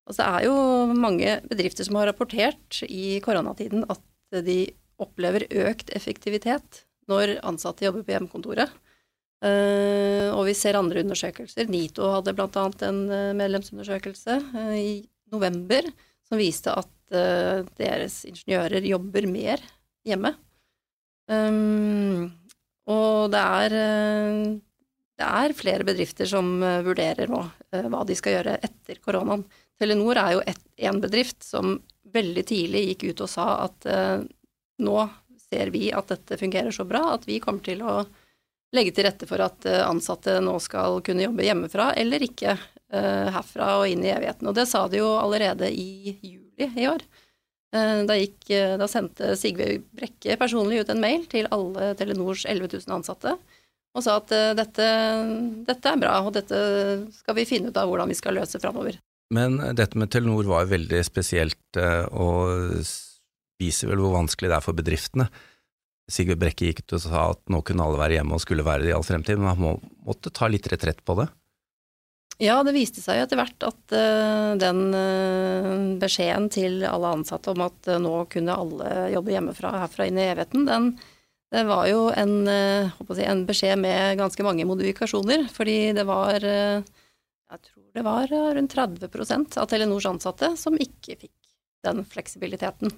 Altså 0.05 0.21
det 0.21 0.25
er 0.29 0.43
jo 0.45 0.57
mange 1.01 1.31
bedrifter 1.49 1.87
som 1.87 1.97
har 1.97 2.11
rapportert 2.11 2.83
i 2.85 3.23
koronatiden 3.25 3.87
at 3.89 4.37
de 4.45 4.67
opplever 5.01 5.47
økt 5.49 5.89
effektivitet 5.97 6.83
når 7.09 7.39
ansatte 7.41 7.87
jobber 7.87 8.05
på 8.05 8.13
hjemmekontoret. 8.13 8.69
Og 9.41 10.43
vi 10.45 10.55
ser 10.61 10.77
andre 10.77 11.01
undersøkelser. 11.07 11.71
NITO 11.73 12.11
hadde 12.19 12.35
bl.a. 12.37 12.67
en 12.85 13.01
medlemsundersøkelse 13.41 14.37
i 14.77 14.93
november 15.33 15.89
som 16.29 16.37
viste 16.37 16.77
at 16.77 17.17
deres 17.81 18.21
ingeniører 18.29 18.85
jobber 18.93 19.25
mer 19.33 19.65
hjemme. 20.05 20.35
Og 22.93 23.33
det 23.33 23.41
er 23.41 23.79
det 25.19 25.27
er 25.27 25.55
flere 25.55 25.87
bedrifter 25.87 26.27
som 26.27 26.57
eh, 26.63 26.83
vurderer 26.87 27.31
nå 27.31 27.41
eh, 27.73 27.87
hva 27.91 28.03
de 28.07 28.17
skal 28.19 28.39
gjøre 28.39 28.59
etter 28.67 28.99
koronaen. 29.05 29.45
Telenor 29.79 30.19
er 30.19 30.35
jo 30.35 30.43
én 30.89 31.01
bedrift 31.03 31.45
som 31.47 31.79
veldig 32.15 32.45
tidlig 32.47 32.85
gikk 32.89 33.09
ut 33.11 33.25
og 33.25 33.31
sa 33.31 33.47
at 33.65 33.87
uh, 33.91 34.21
nå 34.87 34.99
ser 35.51 35.73
vi 35.75 35.89
at 35.91 36.13
dette 36.13 36.39
fungerer 36.39 36.71
så 36.71 36.85
bra 36.87 37.01
at 37.11 37.27
vi 37.27 37.41
kommer 37.43 37.65
til 37.67 37.83
å 37.83 38.05
legge 38.75 38.93
til 38.95 39.09
rette 39.09 39.27
for 39.27 39.43
at 39.43 39.67
ansatte 39.83 40.37
nå 40.43 40.55
skal 40.63 41.01
kunne 41.03 41.27
jobbe 41.27 41.43
hjemmefra 41.47 41.89
eller 41.99 42.23
ikke 42.23 42.55
herfra 42.95 43.73
og 43.81 43.89
inn 43.91 44.05
i 44.07 44.13
evigheten. 44.15 44.47
Og 44.47 44.55
det 44.55 44.69
sa 44.71 44.85
de 44.91 45.01
jo 45.01 45.09
allerede 45.19 45.73
i 45.75 46.15
juli 46.23 46.69
i 46.79 46.87
år. 46.87 47.03
Da, 47.75 48.15
gikk, 48.15 48.47
da 48.79 48.87
sendte 48.91 49.35
Sigve 49.39 49.81
Brekke 49.99 50.39
personlig 50.39 50.85
ut 50.85 50.95
en 50.95 51.03
mail 51.03 51.27
til 51.31 51.51
alle 51.55 51.93
Telenors 51.99 52.47
11 52.47 52.77
000 52.87 52.99
ansatte 53.01 53.35
og 53.95 54.03
sa 54.03 54.19
at 54.19 54.33
dette, 54.59 54.87
dette 55.69 55.91
er 55.91 56.01
bra, 56.03 56.17
og 56.27 56.35
dette 56.35 56.59
skal 57.15 57.37
vi 57.39 57.47
finne 57.49 57.71
ut 57.71 57.79
av 57.79 57.87
hvordan 57.91 58.11
vi 58.11 58.19
skal 58.19 58.35
løse 58.41 58.59
framover. 58.63 58.99
Men 59.35 59.57
dette 59.79 59.99
med 59.99 60.11
Telenor 60.13 60.47
var 60.51 60.67
veldig 60.71 61.01
spesielt, 61.07 61.79
og 62.11 62.75
viser 63.63 63.91
vel 63.91 64.03
hvor 64.03 64.17
vanskelig 64.19 64.51
det 64.51 64.59
er 64.59 64.65
for 64.67 64.77
bedriftene. 64.77 65.29
Sigurd 66.11 66.43
Brekke 66.43 66.69
gikk 66.69 66.83
ut 66.85 66.97
og 66.99 67.05
sa 67.07 67.23
at 67.33 67.41
nå 67.49 67.63
kunne 67.65 67.87
alle 67.87 68.01
være 68.03 68.19
hjemme 68.19 68.37
og 68.37 68.43
skulle 68.43 68.67
være 68.67 68.85
det 68.85 68.91
i 68.93 68.97
all 68.97 69.07
fremtid, 69.07 69.41
men 69.41 69.55
han 69.55 69.63
må, 69.63 69.73
måtte 70.05 70.35
ta 70.35 70.51
litt 70.53 70.69
retrett 70.69 71.01
på 71.07 71.17
det? 71.23 71.31
Ja, 72.43 72.59
det 72.67 72.75
viste 72.75 72.99
seg 72.99 73.23
etter 73.23 73.39
hvert 73.39 73.63
at 73.63 73.95
den 74.59 74.81
beskjeden 76.03 76.51
til 76.53 76.83
alle 76.89 77.13
ansatte 77.15 77.55
om 77.55 77.63
at 77.63 77.89
nå 78.03 78.25
kunne 78.33 78.57
alle 78.59 78.89
jobbe 79.15 79.37
hjemmefra 79.37 79.71
herfra 79.85 80.09
inn 80.11 80.19
i 80.19 80.27
evigheten, 80.33 80.67
den 80.67 80.91
det 81.55 81.65
var 81.69 81.87
jo 81.87 82.09
en, 82.11 82.35
si, 82.45 83.23
en, 83.25 83.45
beskjed 83.47 83.79
med 83.79 84.19
ganske 84.19 84.45
mange 84.47 84.67
modifikasjoner. 84.67 85.47
Fordi 85.55 85.79
det 85.95 86.05
var 86.09 86.43
Jeg 86.43 87.61
tror 87.63 87.85
det 87.95 88.03
var 88.03 88.27
rundt 88.29 88.75
30% 88.75 89.59
av 89.63 89.71
Telenors 89.71 90.07
ansatte 90.11 90.57
som 90.59 90.75
ikke 90.75 91.15
fikk 91.21 91.37
den 91.87 92.03
fleksibiliteten. 92.05 92.91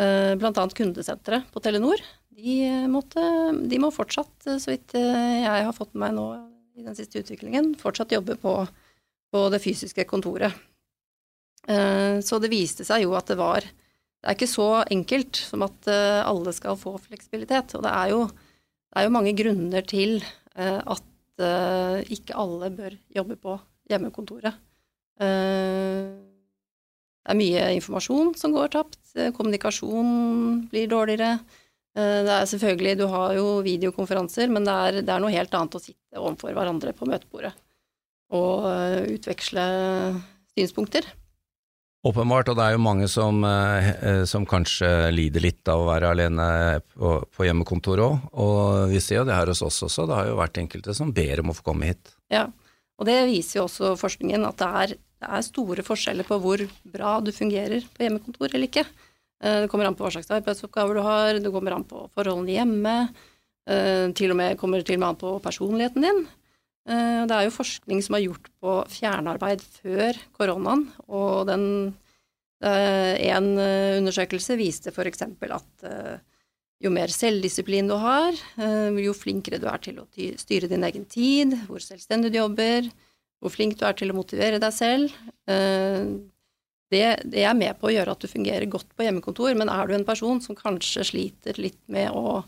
Eh, 0.00 0.36
bl.a. 0.36 0.68
kundesenteret 0.74 1.50
på 1.52 1.60
Telenor. 1.60 2.00
De, 2.30 2.86
måtte, 2.88 3.22
de, 3.68 3.80
må 3.82 3.90
fortsatt, 3.92 4.46
eh, 4.46 4.60
så 4.62 4.72
vidt 4.72 4.94
eh, 4.96 5.42
jeg 5.42 5.66
har 5.66 5.76
fått 5.76 5.92
med 5.94 6.06
meg 6.06 6.16
nå 6.16 6.26
i 6.78 6.86
den 6.86 6.96
siste 6.96 7.20
utviklingen, 7.20 7.74
fortsatt 7.76 8.14
jobbe 8.14 8.38
på, 8.40 8.54
på 9.34 9.42
det 9.52 9.60
fysiske 9.60 10.06
kontoret. 10.08 10.66
Så 12.24 12.38
det 12.40 12.48
viste 12.48 12.86
seg 12.88 13.02
jo 13.04 13.10
at 13.18 13.28
det 13.28 13.36
var 13.36 13.66
Det 14.20 14.28
er 14.28 14.36
ikke 14.36 14.50
så 14.52 14.68
enkelt 14.92 15.38
som 15.40 15.64
at 15.64 15.88
alle 15.88 16.52
skal 16.52 16.76
få 16.76 16.98
fleksibilitet. 17.00 17.72
Og 17.78 17.84
det 17.86 17.92
er 17.96 18.10
jo, 18.12 18.18
det 18.28 19.00
er 19.00 19.06
jo 19.06 19.14
mange 19.14 19.32
grunner 19.38 19.86
til 19.88 20.18
at 20.60 21.46
ikke 22.12 22.36
alle 22.36 22.68
bør 22.76 22.98
jobbe 23.16 23.38
på 23.40 23.54
hjemmekontoret. 23.88 24.60
Det 27.20 27.34
er 27.34 27.36
mye 27.36 27.64
informasjon 27.76 28.32
som 28.40 28.54
går 28.54 28.70
tapt, 28.72 29.00
eh, 29.14 29.32
kommunikasjon 29.36 30.68
blir 30.72 30.88
dårligere. 30.88 31.38
Eh, 31.94 32.22
det 32.24 32.32
er 32.32 32.46
selvfølgelig, 32.48 32.96
Du 32.98 33.06
har 33.06 33.34
jo 33.34 33.60
videokonferanser, 33.62 34.48
men 34.48 34.64
det 34.64 34.72
er, 34.72 35.02
det 35.02 35.08
er 35.08 35.20
noe 35.20 35.30
helt 35.30 35.52
annet 35.54 35.76
å 35.76 35.80
sitte 35.80 36.16
overfor 36.16 36.54
hverandre 36.56 36.92
på 36.96 37.06
møtebordet 37.06 37.52
og 38.30 38.64
eh, 38.70 39.14
utveksle 39.18 39.64
synspunkter. 40.56 41.04
Åpenbart, 42.06 42.48
og 42.48 42.56
det 42.56 42.64
er 42.64 42.74
jo 42.76 42.80
mange 42.80 43.06
som, 43.12 43.42
som, 44.24 44.46
kanskje 44.48 44.88
lider 45.12 45.42
litt 45.44 45.68
av 45.68 45.82
å 45.82 45.88
være 45.90 46.14
alene 46.14 46.46
på, 46.80 47.18
på 47.28 47.44
hjemmekontoret 47.44 48.06
òg. 48.06 48.30
Og 48.40 48.62
vi 48.88 49.02
ser 49.04 49.18
jo 49.20 49.26
det 49.28 49.36
her 49.36 49.52
hos 49.52 49.60
oss 49.66 49.82
også, 49.84 50.06
det 50.08 50.16
har 50.16 50.30
jo 50.30 50.38
vært 50.38 50.62
enkelte 50.62 50.96
som 50.96 51.12
ber 51.12 51.42
om 51.42 51.52
å 51.52 51.56
få 51.58 51.66
komme 51.66 51.90
hit. 51.90 52.14
Ja, 52.32 52.46
og 52.96 53.04
det 53.04 53.18
viser 53.28 53.60
jo 53.60 53.66
også 53.66 53.92
forskningen 54.00 54.48
at 54.48 54.62
det 54.62 54.70
er 54.80 54.96
det 55.20 55.28
er 55.28 55.44
store 55.44 55.84
forskjeller 55.84 56.24
på 56.24 56.38
hvor 56.40 56.62
bra 56.88 57.18
du 57.20 57.30
fungerer 57.36 57.84
på 57.92 58.04
hjemmekontor 58.06 58.48
eller 58.48 58.68
ikke. 58.70 58.86
Eh, 59.44 59.64
det 59.64 59.70
kommer 59.72 59.88
an 59.88 59.96
på 59.96 60.06
hva 60.06 60.12
slags 60.14 60.30
arbeidsoppgaver 60.32 60.96
du 60.96 61.02
har, 61.04 61.40
det 61.40 61.52
kommer 61.52 61.76
an 61.76 61.84
på 61.88 62.06
forholdene 62.16 62.56
hjemme. 62.56 62.94
Eh, 63.68 64.08
til 64.16 64.32
og 64.32 64.38
med 64.40 64.56
kommer 64.60 64.80
til 64.80 64.96
og 64.96 65.02
med 65.02 65.10
an 65.10 65.20
på 65.20 65.34
personligheten 65.44 66.06
din. 66.06 66.22
Eh, 66.88 67.22
det 67.28 67.36
er 67.36 67.46
jo 67.46 67.56
forskning 67.56 68.00
som 68.04 68.16
er 68.16 68.24
gjort 68.26 68.48
på 68.62 68.76
fjernarbeid 68.92 69.64
før 69.80 70.22
koronaen, 70.36 70.88
og 71.08 71.46
den 71.50 71.66
en 72.60 73.46
undersøkelse 73.56 74.52
viste 74.60 74.90
f.eks. 74.92 75.22
at 75.24 75.84
jo 76.84 76.90
mer 76.92 77.08
selvdisiplin 77.08 77.88
du 77.88 77.94
har, 77.96 78.36
jo 79.00 79.14
flinkere 79.16 79.56
du 79.56 79.64
er 79.64 79.80
til 79.80 80.02
å 80.02 80.04
styre 80.12 80.68
din 80.68 80.84
egen 80.84 81.06
tid, 81.08 81.54
hvor 81.64 81.80
selvstendig 81.80 82.28
du 82.34 82.36
jobber, 82.36 82.90
hvor 83.40 83.52
flink 83.52 83.78
du 83.80 83.86
er 83.88 83.96
til 83.96 84.12
å 84.12 84.16
motivere 84.16 84.60
deg 84.62 84.76
selv. 84.76 85.16
Eh, 85.48 86.12
det, 86.90 87.04
det, 87.30 87.44
er 87.46 87.56
med 87.56 87.78
på 87.80 87.88
å 87.88 87.92
gjøre 87.94 88.14
at 88.14 88.22
du 88.22 88.30
fungerer 88.30 88.66
godt 88.70 88.88
på 88.96 89.06
hjemmekontor, 89.06 89.54
men 89.58 89.70
er 89.72 89.88
du 89.88 89.94
en 89.96 90.06
person 90.06 90.40
som 90.44 90.58
kanskje 90.58 91.06
sliter 91.12 91.60
litt 91.62 91.80
med 91.92 92.10
å, 92.12 92.40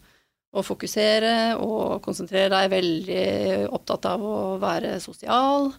å 0.52 0.62
fokusere 0.64 1.34
og 1.62 2.02
konsentrere 2.04 2.50
deg, 2.52 2.70
veldig 2.72 3.24
opptatt 3.72 4.08
av 4.10 4.24
å 4.24 4.36
være 4.60 4.98
sosial, 5.00 5.70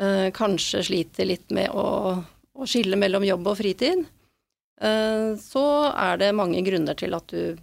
eh, 0.00 0.28
kanskje 0.36 0.84
sliter 0.88 1.28
litt 1.28 1.52
med 1.52 1.72
å, 1.76 2.16
å 2.56 2.68
skille 2.68 2.96
mellom 2.96 3.26
jobb 3.28 3.52
og 3.52 3.58
fritid, 3.60 4.04
eh, 4.80 5.30
så 5.40 5.66
er 5.92 6.22
det 6.22 6.36
mange 6.36 6.64
grunner 6.64 6.96
til 6.96 7.16
at 7.16 7.28
du 7.28 7.56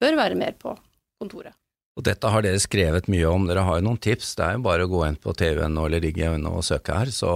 bør 0.00 0.18
være 0.22 0.38
mer 0.38 0.54
på 0.60 0.76
kontoret. 1.18 1.56
Og 1.96 2.04
dette 2.04 2.28
har 2.28 2.44
dere 2.44 2.60
skrevet 2.60 3.08
mye 3.08 3.28
om, 3.32 3.46
dere 3.48 3.64
har 3.64 3.78
jo 3.80 3.86
noen 3.86 4.00
tips. 4.04 4.34
Det 4.36 4.44
er 4.44 4.58
jo 4.58 4.66
bare 4.66 4.84
å 4.84 4.90
gå 4.90 5.00
inn 5.06 5.16
på 5.16 5.32
tv.no 5.32 5.86
eller 5.88 6.02
rigg.no 6.04 6.58
og 6.58 6.66
søke 6.66 6.92
her, 6.92 7.08
så 7.08 7.30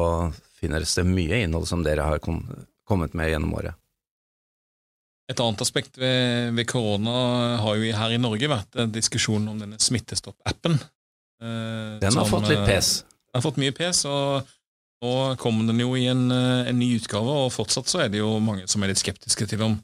finnes 0.60 0.92
det 0.98 1.06
mye 1.08 1.38
innhold 1.46 1.64
som 1.70 1.82
dere 1.82 2.04
har 2.04 2.20
kommet 2.20 3.16
med 3.16 3.32
gjennom 3.32 3.54
året. 3.56 3.78
Et 5.30 5.40
annet 5.40 5.62
aspekt 5.62 5.98
ved, 6.00 6.50
ved 6.56 6.66
korona 6.66 7.58
har 7.62 7.76
jo 7.78 7.92
her 7.94 8.14
i 8.14 8.18
Norge 8.18 8.48
vært 8.50 8.80
diskusjonen 8.90 9.52
om 9.52 9.60
denne 9.62 9.78
Smittestopp-appen. 9.82 10.74
Eh, 11.40 11.98
den 12.02 12.10
har 12.10 12.26
som, 12.26 12.32
fått 12.32 12.50
litt 12.50 12.64
pes. 12.66 13.02
Den 13.30 13.38
har 13.38 13.44
fått 13.44 13.60
mye 13.62 13.74
pes, 13.76 14.02
og 14.10 14.48
nå 15.04 15.12
kommer 15.40 15.70
den 15.70 15.80
jo 15.80 15.94
i 15.96 16.08
en, 16.10 16.26
eh, 16.34 16.66
en 16.68 16.78
ny 16.78 16.92
utgave, 16.98 17.36
og 17.46 17.54
fortsatt 17.54 17.88
så 17.88 18.04
er 18.04 18.10
det 18.12 18.20
jo 18.20 18.34
mange 18.42 18.66
som 18.68 18.82
er 18.82 18.92
litt 18.92 19.00
skeptiske 19.00 19.48
til 19.48 19.64
om 19.64 19.78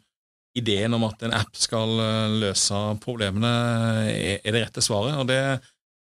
ideen 0.57 0.95
om 0.97 1.05
at 1.05 1.23
en 1.25 1.35
app 1.37 1.57
skal 1.57 1.95
eh, 2.01 2.37
løse 2.43 2.83
problemene, 3.05 3.55
er 4.13 4.53
det 4.53 4.67
rette 4.67 4.85
svaret. 4.85 5.17
og 5.17 5.29
det 5.31 5.41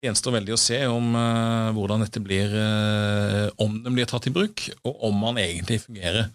gjenstår 0.06 0.36
veldig 0.38 0.54
å 0.54 0.60
se 0.60 0.80
om 0.92 1.16
uh, 1.18 1.74
hvordan 1.74 2.04
dette 2.04 2.22
blir, 2.22 2.52
uh, 2.54 3.48
om 3.64 3.80
den 3.82 3.96
blir 3.96 4.06
tatt 4.06 4.28
i 4.30 4.34
bruk, 4.34 4.68
og 4.86 5.08
om 5.08 5.24
den 5.30 5.42
egentlig 5.42 5.80
fungerer, 5.82 6.28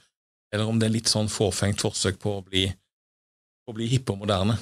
eller 0.51 0.67
om 0.67 0.81
det 0.81 0.89
er 0.89 0.97
litt 0.97 1.11
sånn 1.11 1.31
fåfengt 1.31 1.85
forsøk 1.85 2.19
på 2.23 2.33
å 2.39 2.43
bli, 2.43 2.65
å 3.71 3.77
bli 3.77 3.89
hippe 3.91 4.15
og 4.15 4.23
moderne. 4.25 4.59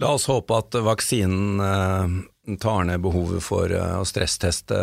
La 0.00 0.14
oss 0.16 0.28
håpe 0.30 0.56
at 0.56 0.78
vaksinen 0.82 1.60
uh, 1.62 2.56
tar 2.60 2.88
ned 2.88 3.02
behovet 3.04 3.44
for 3.44 3.72
å 3.76 4.06
stressteste 4.08 4.78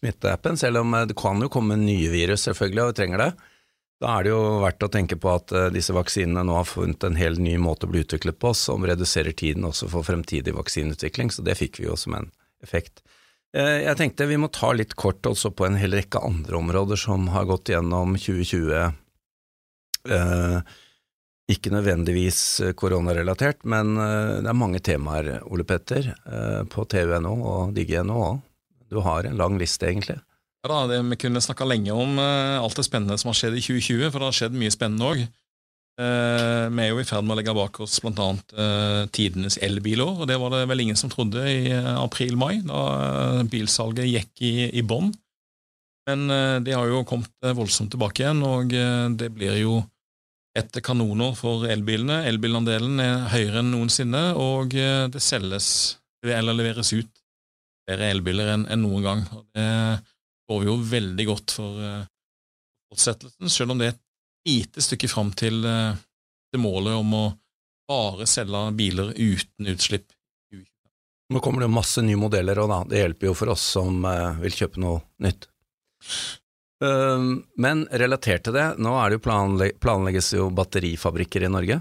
smitteappen, 0.00 0.58
selv 0.60 0.82
om 0.82 0.96
det 1.08 1.16
kan 1.18 1.40
jo 1.42 1.50
komme 1.52 1.78
nye 1.80 2.10
virus, 2.12 2.46
selvfølgelig, 2.48 2.82
og 2.82 2.92
vi 2.92 2.98
trenger 3.00 3.24
det. 3.24 3.30
Da 4.00 4.14
er 4.16 4.24
det 4.24 4.32
jo 4.32 4.42
verdt 4.62 4.84
å 4.86 4.88
tenke 4.88 5.18
på 5.20 5.28
at 5.28 5.52
disse 5.74 5.92
vaksinene 5.92 6.40
nå 6.48 6.54
har 6.56 6.68
funnet 6.68 7.04
en 7.04 7.18
helt 7.20 7.40
ny 7.42 7.58
måte 7.60 7.84
å 7.84 7.90
bli 7.92 8.00
utviklet 8.00 8.38
på, 8.40 8.54
som 8.56 8.86
reduserer 8.88 9.36
tiden 9.36 9.66
også 9.68 9.90
for 9.92 10.06
fremtidig 10.08 10.54
vaksineutvikling, 10.56 11.28
så 11.28 11.44
det 11.44 11.58
fikk 11.60 11.82
vi 11.82 11.90
jo 11.90 11.98
som 12.00 12.16
en 12.16 12.30
effekt. 12.64 13.02
Jeg 13.52 13.96
tenkte 13.98 14.28
vi 14.30 14.38
må 14.38 14.46
ta 14.54 14.70
litt 14.76 14.94
kort 14.94 15.26
også 15.26 15.50
på 15.50 15.66
en 15.66 15.76
hel 15.80 15.96
rekke 15.98 16.22
andre 16.22 16.60
områder 16.60 17.00
som 17.00 17.26
har 17.34 17.48
gått 17.50 17.72
gjennom 17.72 18.14
2020. 18.14 18.94
Uh, 20.06 20.60
ikke 21.50 21.72
nødvendigvis 21.74 22.40
koronarelatert, 22.78 23.64
men 23.68 23.94
det 23.96 24.48
er 24.48 24.56
mange 24.56 24.80
temaer, 24.84 25.40
Ole 25.50 25.66
Petter, 25.68 26.12
på 26.70 26.84
tv.no 26.88 27.34
og 27.36 27.74
digg.no 27.76 28.16
òg. 28.24 28.40
Du 28.90 28.98
har 29.04 29.26
en 29.26 29.38
lang 29.38 29.58
liste, 29.60 29.86
egentlig. 29.86 30.16
Ja 30.64 30.70
da, 30.72 30.80
det, 30.90 31.00
Vi 31.12 31.18
kunne 31.24 31.42
snakka 31.42 31.66
lenge 31.68 31.94
om 31.94 32.18
alt 32.18 32.78
det 32.78 32.86
spennende 32.86 33.18
som 33.20 33.30
har 33.30 33.38
skjedd 33.38 33.58
i 33.58 33.62
2020, 33.62 34.08
for 34.10 34.18
det 34.18 34.30
har 34.30 34.38
skjedd 34.40 34.58
mye 34.58 34.74
spennende 34.74 35.12
òg. 35.12 35.22
Uh, 36.00 36.06
eh, 36.06 36.66
vi 36.72 36.84
er 36.84 36.92
jo 36.94 37.00
i 37.02 37.06
ferd 37.08 37.26
med 37.26 37.34
å 37.34 37.40
legge 37.40 37.54
bak 37.56 37.80
oss 37.84 37.98
bl.a. 38.00 38.28
Uh, 38.54 39.02
tidenes 39.12 39.58
elbilår, 39.60 40.22
og 40.22 40.30
det 40.30 40.38
var 40.40 40.54
det 40.54 40.62
vel 40.70 40.84
ingen 40.86 40.98
som 40.98 41.12
trodde 41.12 41.44
i 41.44 41.72
april-mai, 41.74 42.62
da 42.64 43.42
bilsalget 43.50 44.08
gikk 44.08 44.44
i, 44.46 44.54
i 44.80 44.84
bånn. 44.86 45.12
Men 46.08 46.32
det 46.64 46.72
har 46.74 46.88
jo 46.88 47.04
kommet 47.06 47.30
voldsomt 47.54 47.92
tilbake 47.92 48.24
igjen, 48.24 48.40
og 48.42 48.72
det 49.20 49.28
blir 49.36 49.52
jo 49.60 49.74
et 50.58 50.80
kanoner 50.82 51.36
for 51.38 51.68
elbilene. 51.70 52.24
Elbilandelen 52.28 53.00
er 53.02 53.28
høyere 53.32 53.62
enn 53.62 53.70
noensinne, 53.74 54.22
og 54.34 54.74
det 54.74 55.22
selges 55.22 55.70
eller 56.26 56.56
leveres 56.56 56.90
ut 56.92 57.20
flere 57.90 58.10
elbiler 58.14 58.52
enn, 58.54 58.66
enn 58.70 58.84
noen 58.84 59.06
gang. 59.06 59.24
Og 59.34 59.44
det 59.56 59.66
går 60.50 60.66
jo 60.68 60.76
veldig 60.92 61.26
godt 61.28 61.54
for 61.56 61.82
uh, 61.82 62.06
fortsettelsen, 62.90 63.50
selv 63.50 63.74
om 63.74 63.80
det 63.80 63.90
er 63.90 63.96
et 63.96 64.06
lite 64.50 64.84
stykke 64.84 65.10
fram 65.10 65.32
til, 65.38 65.62
uh, 65.66 65.98
til 66.50 66.62
målet 66.62 66.98
om 66.98 67.16
å 67.18 67.24
bare 67.90 68.28
selge 68.30 68.64
biler 68.78 69.14
uten 69.16 69.70
utslipp. 69.74 70.10
Nå 71.30 71.38
kommer 71.42 71.62
det 71.62 71.68
jo 71.68 71.76
masse 71.78 72.02
nye 72.02 72.18
modeller, 72.18 72.58
og 72.58 72.70
da, 72.70 72.80
det 72.90 73.02
hjelper 73.04 73.30
jo 73.30 73.36
for 73.38 73.54
oss 73.54 73.64
som 73.76 74.02
uh, 74.06 74.38
vil 74.42 74.54
kjøpe 74.54 74.82
noe 74.82 75.02
nytt. 75.22 75.46
Uh, 76.80 77.40
men 77.60 77.84
relatert 77.92 78.46
til 78.46 78.56
det, 78.56 78.66
nå 78.80 78.92
jo 79.12 79.20
planlegg 79.22 79.76
planlegges 79.82 80.32
jo 80.38 80.48
batterifabrikker 80.54 81.44
i 81.44 81.52
Norge? 81.52 81.80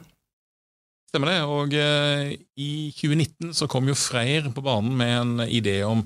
Stemmer 1.09 1.31
det. 1.31 1.39
Og 1.49 1.73
eh, 1.73 2.35
i 2.61 2.71
2019 2.93 3.53
så 3.57 3.67
kom 3.69 3.87
jo 3.89 3.97
Freyr 3.97 4.51
på 4.53 4.63
banen 4.65 4.93
med 4.97 5.15
en 5.17 5.47
idé 5.47 5.79
om 5.87 6.03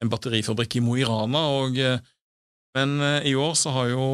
en 0.00 0.10
batterifabrikk 0.10 0.80
i 0.80 0.82
Mo 0.82 0.96
i 0.98 1.06
Rana. 1.06 1.44
og 1.60 1.78
eh, 1.78 2.00
men 2.78 3.00
eh, 3.02 3.30
i 3.30 3.34
år 3.38 3.54
så 3.58 3.72
har 3.74 3.92
jo 3.92 4.04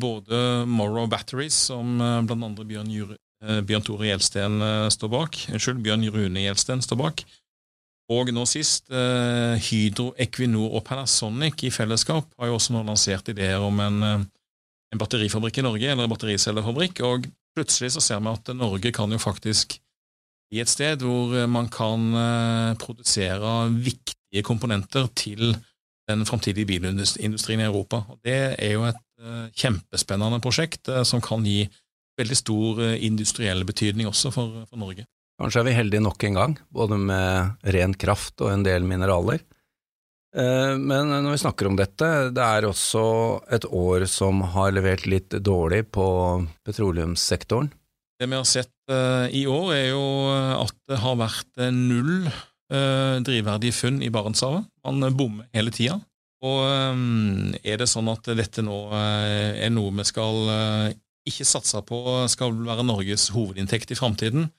både 0.00 0.64
Morrow 0.68 1.08
Batteries, 1.08 1.56
som 1.70 1.98
blant 1.98 2.48
andre 2.48 2.66
Bjørn, 2.68 2.90
Jure, 2.92 3.16
Bjørn 3.64 3.84
Tore 3.84 4.08
Gjelsten 4.08 4.60
står 4.92 5.10
bak, 5.12 5.38
unnskyld, 5.52 5.80
Bjørn 5.84 6.04
Rune 6.12 6.44
Gjelsten 6.44 6.84
står 6.84 7.00
bak, 7.00 7.24
og 8.12 8.28
nå 8.36 8.44
sist 8.48 8.90
eh, 8.92 9.54
Hydro, 9.64 10.10
Equinor 10.20 10.76
og 10.76 10.84
Panasonic 10.84 11.62
i 11.64 11.72
fellesskap 11.72 12.26
har 12.36 12.50
jo 12.50 12.58
også 12.58 12.74
nå 12.74 12.82
lansert 12.84 13.30
ideer 13.32 13.62
om 13.64 13.80
en, 13.80 14.02
eh, 14.04 14.26
en 14.92 15.00
batterifabrikk 15.00 15.62
i 15.62 15.64
Norge, 15.64 15.88
eller 15.88 16.04
en 16.04 16.12
battericellefabrikk, 16.12 17.00
og 17.08 17.30
plutselig 17.56 17.94
så 17.94 18.02
ser 18.04 18.20
vi 18.20 18.34
at 18.34 18.52
Norge 18.58 18.92
kan 18.92 19.12
jo 19.12 19.20
faktisk 19.22 19.78
bli 20.50 20.60
et 20.60 20.70
sted 20.70 21.02
hvor 21.04 21.32
eh, 21.36 21.48
man 21.50 21.70
kan 21.72 22.10
eh, 22.20 22.74
produsere 22.80 23.70
viktige 23.72 24.44
komponenter 24.44 25.08
til 25.16 25.54
den 26.04 26.26
framtidige 26.28 26.68
bilindustrien 26.68 27.62
i 27.62 27.64
Europa. 27.64 28.02
Og 28.12 28.20
det 28.24 28.54
er 28.58 28.74
jo 28.76 28.84
et 28.84 29.00
eh, 29.22 29.48
kjempespennende 29.56 30.42
prosjekt 30.44 30.92
eh, 30.92 31.04
som 31.08 31.24
kan 31.24 31.46
gi 31.46 31.64
veldig 32.20 32.36
stor 32.38 32.82
industriell 33.02 33.64
betydning 33.66 34.06
også 34.06 34.30
for, 34.30 34.60
for 34.68 34.78
Norge. 34.78 35.08
Kanskje 35.40 35.60
er 35.62 35.66
vi 35.66 35.74
heldige 35.74 36.04
nok 36.04 36.24
en 36.28 36.38
gang, 36.38 36.54
både 36.70 36.98
med 37.00 37.70
ren 37.74 37.94
kraft 37.98 38.38
og 38.44 38.52
en 38.52 38.62
del 38.66 38.86
mineraler. 38.86 39.42
Eh, 40.34 40.74
Men 40.78 41.10
når 41.10 41.30
vi 41.34 41.42
snakker 41.42 41.66
om 41.70 41.76
dette, 41.78 42.10
det 42.34 42.42
er 42.44 42.68
også 42.68 43.04
et 43.54 43.66
år 43.66 44.06
som 44.10 44.42
har 44.54 44.72
levert 44.74 45.06
litt 45.10 45.34
dårlig 45.42 45.84
på 45.94 46.06
petroleumssektoren. 46.66 47.70
Det 48.20 48.30
vi 48.30 48.38
har 48.38 48.46
sett 48.46 48.70
eh, 48.90 49.26
i 49.34 49.44
år, 49.50 49.74
er 49.74 49.86
jo 49.90 50.04
at 50.62 50.74
det 50.90 51.02
har 51.02 51.18
vært 51.18 51.58
eh, 51.58 51.74
null 51.74 52.28
eh, 52.28 53.18
drivverdige 53.26 53.74
funn 53.74 54.02
i 54.06 54.10
Barentshavet. 54.14 54.68
Man 54.86 55.02
eh, 55.02 55.14
bommer 55.14 55.48
hele 55.54 55.74
tida. 55.74 55.98
Og 56.44 56.60
eh, 56.62 57.58
er 57.72 57.82
det 57.82 57.90
sånn 57.90 58.10
at 58.12 58.30
dette 58.38 58.62
nå 58.62 58.84
eh, 58.94 59.64
er 59.66 59.74
noe 59.74 59.90
vi 59.98 60.06
skal 60.06 60.42
eh, 60.54 60.92
ikke 61.26 61.46
satse 61.48 61.80
på 61.88 62.04
skal 62.30 62.54
være 62.66 62.86
Norges 62.86 63.30
hovedinntekt 63.34 63.90
i 63.90 63.98
framtiden? 63.98 64.50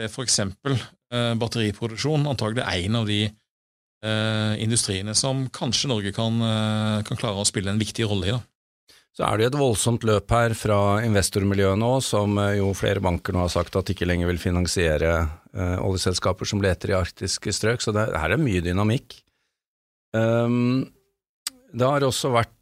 Det 0.00 0.08
er 0.08 0.24
eksempel 0.24 0.78
eh, 1.12 1.34
batteriproduksjon, 1.36 2.24
antagelig 2.30 2.64
en 2.64 2.96
av 3.02 3.08
de 3.08 3.20
eh, 3.26 4.52
industriene 4.64 5.12
som 5.18 5.42
kanskje 5.52 5.90
Norge 5.90 6.12
kan, 6.16 6.38
eh, 6.40 7.02
kan 7.04 7.20
klare 7.20 7.42
å 7.42 7.48
spille 7.48 7.72
en 7.72 7.80
viktig 7.80 8.06
rolle 8.08 8.30
i. 8.30 8.32
da. 8.32 8.40
Så 9.12 9.26
er 9.26 9.36
det 9.36 9.44
jo 9.44 9.50
et 9.50 9.58
voldsomt 9.60 10.06
løp 10.08 10.32
her 10.32 10.54
fra 10.56 10.78
investormiljøet 11.04 11.80
nå, 11.82 11.90
som 12.04 12.38
eh, 12.40 12.56
jo 12.62 12.70
flere 12.78 13.02
banker 13.04 13.36
nå 13.36 13.42
har 13.44 13.52
sagt 13.52 13.76
at 13.76 13.92
ikke 13.92 14.08
lenger 14.08 14.30
vil 14.30 14.40
finansiere 14.40 15.10
eh, 15.20 15.76
oljeselskaper 15.84 16.48
som 16.48 16.62
leter 16.64 16.94
i 16.94 16.96
arktiske 16.96 17.52
strøk, 17.52 17.84
så 17.84 17.92
det, 17.96 18.06
her 18.16 18.36
er 18.36 18.40
mye 18.40 18.64
dynamikk. 18.64 19.18
Um, 20.16 20.88
det 21.70 21.86
har 21.86 22.02
også 22.02 22.32
vært 22.34 22.56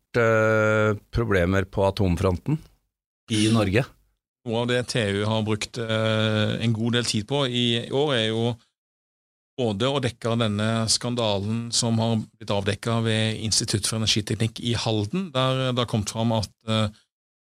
problemer 1.14 1.68
på 1.68 1.84
atomfronten 1.86 2.56
i 3.30 3.44
Norge. 3.52 3.84
Noe 4.46 4.62
av 4.62 4.70
det 4.70 4.84
TU 4.92 5.24
har 5.26 5.44
brukt 5.46 5.78
eh, 5.82 6.54
en 6.62 6.74
god 6.76 6.98
del 6.98 7.08
tid 7.08 7.26
på 7.28 7.42
i 7.50 7.66
år, 7.90 8.14
er 8.16 8.26
jo 8.30 8.52
både 9.58 9.90
å 9.90 10.00
dekke 10.02 10.36
denne 10.38 10.68
skandalen 10.90 11.66
som 11.74 11.98
har 11.98 12.20
blitt 12.38 12.52
avdekka 12.54 13.00
ved 13.02 13.42
Institutt 13.42 13.88
for 13.88 13.98
energiteknikk 13.98 14.62
i 14.62 14.76
Halden, 14.78 15.32
der 15.34 15.72
det 15.72 15.82
har 15.82 15.90
kommet 15.90 16.14
fram 16.14 16.32
at 16.36 16.52
eh, 16.70 16.86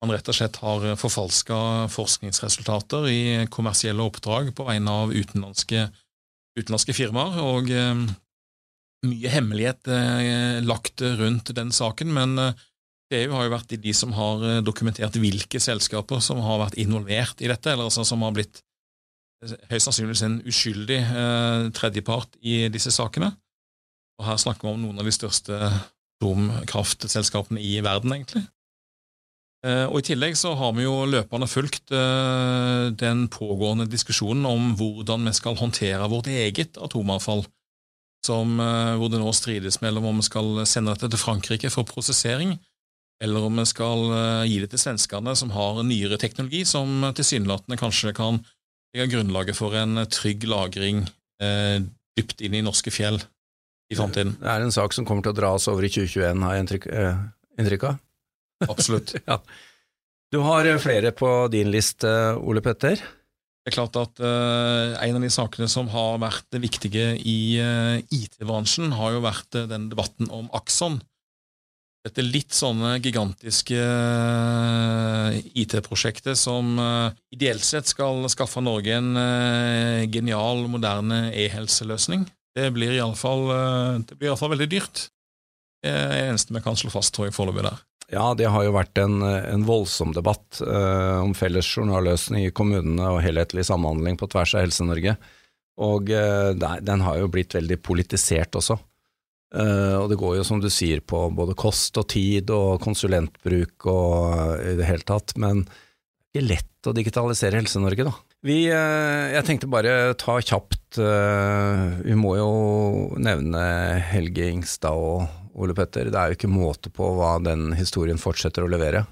man 0.03 0.11
rett 0.11 0.27
og 0.27 0.35
slett 0.35 0.59
har 0.59 0.89
forfalska 0.99 1.87
forskningsresultater 1.93 3.07
i 3.07 3.21
kommersielle 3.47 4.03
oppdrag 4.03 4.51
på 4.57 4.67
vegne 4.67 4.97
av 5.05 5.15
utenlandske, 5.15 5.87
utenlandske 6.59 6.97
firmaer. 6.97 7.39
og 7.39 7.71
eh, 7.71 8.03
mye 9.03 9.31
hemmelighet 9.31 9.89
eh, 9.91 10.59
lagt 10.63 11.01
rundt 11.01 11.51
den 11.55 11.71
saken, 11.75 12.13
men 12.15 12.37
eh, 12.39 12.61
EU 13.17 13.33
har 13.35 13.47
jo 13.47 13.53
vært 13.53 13.75
de 13.83 13.93
som 13.95 14.13
har 14.17 14.43
eh, 14.47 14.61
dokumentert 14.65 15.17
hvilke 15.19 15.61
selskaper 15.61 16.21
som 16.23 16.41
har 16.43 16.61
vært 16.65 16.77
involvert 16.81 17.41
i 17.43 17.49
dette, 17.51 17.71
eller 17.71 17.89
altså 17.89 18.05
som 18.07 18.25
har 18.25 18.35
blitt 18.35 18.61
eh, 19.43 19.55
høyst 19.71 19.89
sannsynligvis 19.89 20.25
en 20.27 20.41
uskyldig 20.49 20.99
eh, 21.03 21.69
tredjepart 21.77 22.37
i 22.41 22.63
disse 22.73 22.93
sakene. 22.95 23.33
Og 24.21 24.27
her 24.27 24.41
snakker 24.41 24.67
vi 24.67 24.73
om 24.75 24.83
noen 24.85 25.01
av 25.01 25.09
de 25.09 25.15
største 25.15 25.57
atomkraftselskapene 26.23 27.61
i 27.61 27.79
verden, 27.83 28.13
egentlig. 28.15 28.45
Eh, 29.63 29.85
og 29.87 30.01
I 30.01 30.07
tillegg 30.09 30.35
så 30.35 30.53
har 30.59 30.73
vi 30.75 30.83
jo 30.83 31.05
løpende 31.07 31.47
fulgt 31.47 31.93
eh, 31.95 32.91
den 32.99 33.27
pågående 33.31 33.87
diskusjonen 33.87 34.45
om 34.49 34.73
hvordan 34.79 35.29
vi 35.29 35.35
skal 35.37 35.55
håndtere 35.59 36.09
vårt 36.11 36.27
eget 36.27 36.79
atomavfall 36.83 37.45
som, 38.27 38.59
eh, 38.59 38.95
hvor 38.99 39.11
det 39.11 39.21
nå 39.21 39.31
strides 39.35 39.79
mellom 39.83 40.09
om 40.09 40.19
vi 40.19 40.27
skal 40.27 40.65
sende 40.67 40.91
dette 40.91 41.13
til 41.13 41.21
Frankrike 41.21 41.71
for 41.71 41.87
prosessering, 41.87 42.57
eller 43.23 43.47
om 43.47 43.61
vi 43.61 43.65
skal 43.69 44.07
eh, 44.11 44.45
gi 44.51 44.59
det 44.63 44.71
til 44.73 44.81
svenskene, 44.83 45.35
som 45.39 45.53
har 45.55 45.81
nyere 45.87 46.19
teknologi, 46.21 46.63
som 46.67 47.07
tilsynelatende 47.15 47.79
kanskje 47.79 48.15
kan 48.17 48.41
legge 48.93 49.13
grunnlaget 49.15 49.57
for 49.57 49.75
en 49.79 50.03
trygg 50.11 50.45
lagring 50.49 51.05
eh, 51.41 51.79
dypt 52.17 52.43
inn 52.45 52.59
i 52.59 52.65
norske 52.65 52.93
fjell 52.93 53.21
i 53.91 53.97
framtiden. 53.97 54.35
Det 54.41 54.49
er 54.49 54.65
en 54.65 54.73
sak 54.73 54.95
som 54.95 55.07
kommer 55.07 55.25
til 55.25 55.33
å 55.33 55.39
dra 55.39 55.53
oss 55.57 55.69
over 55.71 55.85
i 55.85 55.91
2021, 55.91 56.45
har 56.45 56.55
jeg 56.55 56.65
inntrykk, 56.65 56.89
eh, 56.93 57.21
inntrykk 57.61 57.87
av. 57.91 58.01
Absolutt. 58.69 59.15
Ja. 59.29 59.39
Du 60.33 60.39
har 60.41 60.65
eh, 60.65 60.79
flere 60.81 61.13
på 61.13 61.29
din 61.53 61.69
liste, 61.73 62.09
Ole 62.41 62.63
Petter. 62.65 63.01
Det 63.63 63.71
er 63.71 63.75
klart 63.77 63.95
at 63.95 64.19
eh, 64.19 64.95
En 65.05 65.19
av 65.19 65.23
de 65.23 65.29
sakene 65.31 65.69
som 65.71 65.87
har 65.93 66.17
vært 66.23 66.57
viktige 66.59 67.13
i 67.19 67.59
eh, 67.61 68.01
IT-bransjen, 68.11 68.95
har 68.97 69.13
jo 69.15 69.23
vært 69.23 69.61
den 69.69 69.89
debatten 69.91 70.31
om 70.33 70.49
Axon. 70.57 70.99
Dette 72.03 72.19
litt 72.25 72.51
sånne 72.51 72.97
gigantiske 72.99 73.79
eh, 73.79 75.37
IT-prosjektet 75.63 76.35
som 76.35 76.75
eh, 76.75 77.15
ideelt 77.31 77.63
sett 77.63 77.87
skal 77.87 78.27
skaffe 78.31 78.59
Norge 78.59 78.97
en 78.97 79.15
eh, 79.15 80.03
genial, 80.11 80.65
moderne 80.67 81.29
e-helseløsning. 81.31 82.27
Det 82.53 82.67
blir 82.75 82.91
iallfall 82.97 83.47
veldig 83.47 84.67
dyrt. 84.69 85.07
Det 85.83 85.91
er 85.95 86.11
det 86.11 86.19
eneste 86.27 86.53
vi 86.55 86.61
kan 86.63 86.77
slå 86.79 86.91
fast, 86.91 87.15
tror 87.15 87.29
jeg, 87.29 87.35
foreløpig 87.35 87.65
der. 87.69 87.79
Ja, 88.11 88.33
det 88.37 88.51
har 88.51 88.65
jo 88.65 88.75
vært 88.75 88.99
en, 89.01 89.23
en 89.23 89.63
voldsom 89.65 90.11
debatt 90.15 90.59
eh, 90.61 91.17
om 91.23 91.31
felles 91.37 91.71
journalløsning 91.71 92.49
i 92.49 92.53
kommunene 92.55 93.13
og 93.15 93.23
helhetlig 93.23 93.65
samhandling 93.69 94.19
på 94.19 94.27
tvers 94.31 94.53
av 94.57 94.65
Helse-Norge. 94.65 95.15
Og 95.81 96.11
eh, 96.13 96.51
den 96.83 97.05
har 97.07 97.21
jo 97.21 97.31
blitt 97.31 97.55
veldig 97.55 97.79
politisert 97.81 98.59
også. 98.59 98.77
Eh, 99.53 99.95
og 99.99 100.09
det 100.09 100.17
går 100.17 100.39
jo 100.39 100.45
som 100.47 100.61
du 100.61 100.69
sier 100.73 101.03
på 101.05 101.27
både 101.37 101.53
kost 101.57 101.97
og 102.01 102.07
tid 102.09 102.49
og 102.53 102.81
konsulentbruk 102.81 103.85
og 103.91 104.57
eh, 104.57 104.71
i 104.73 104.77
det 104.79 104.87
hele 104.89 105.05
tatt, 105.05 105.35
men 105.37 105.61
det 105.63 106.39
er 106.39 106.41
ikke 106.41 106.49
lett 106.49 106.89
å 106.89 106.93
digitalisere 106.97 107.59
Helse-Norge, 107.59 108.07
da. 108.07 108.13
Vi, 108.43 108.57
eh, 108.73 109.25
jeg 109.35 109.45
tenkte 109.47 109.69
bare 109.71 110.15
ta 110.19 110.39
kjapt, 110.41 110.79
vi 110.93 112.15
må 112.17 112.35
jo 112.37 112.49
nevne 113.17 113.61
Helge 114.11 114.49
Ingstad 114.51 114.93
og 114.93 115.57
Ole 115.57 115.73
Petter. 115.77 116.09
Det 116.13 116.19
er 116.19 116.31
jo 116.31 116.37
ikke 116.37 116.51
måte 116.51 116.91
på 116.93 117.07
hva 117.17 117.37
den 117.41 117.71
historien 117.77 118.21
fortsetter 118.21 118.65
å 118.65 118.69
levere. 118.69 119.05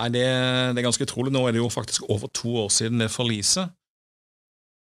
Nei, 0.00 0.08
det, 0.10 0.24
det 0.74 0.80
er 0.80 0.86
ganske 0.86 1.06
utrolig. 1.06 1.30
Nå 1.34 1.44
er 1.46 1.54
det 1.54 1.62
jo 1.62 1.70
faktisk 1.70 2.08
over 2.10 2.30
to 2.34 2.56
år 2.64 2.72
siden 2.74 3.02
det 3.02 3.12
forliset. 3.14 3.70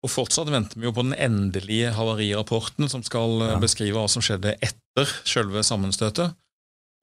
Og 0.06 0.12
fortsatt 0.14 0.52
venter 0.54 0.78
vi 0.78 0.86
jo 0.86 0.94
på 0.94 1.02
den 1.08 1.16
endelige 1.18 1.92
havarirapporten 1.98 2.90
som 2.92 3.02
skal 3.06 3.40
eh, 3.42 3.54
Ja. 3.56 3.62
beskrive 3.64 3.98
hva 3.98 4.08
som 4.12 4.22
skjedde 4.26 4.54
etter 4.62 5.10
selve 5.26 5.64
sammenstøtet. 5.66 6.36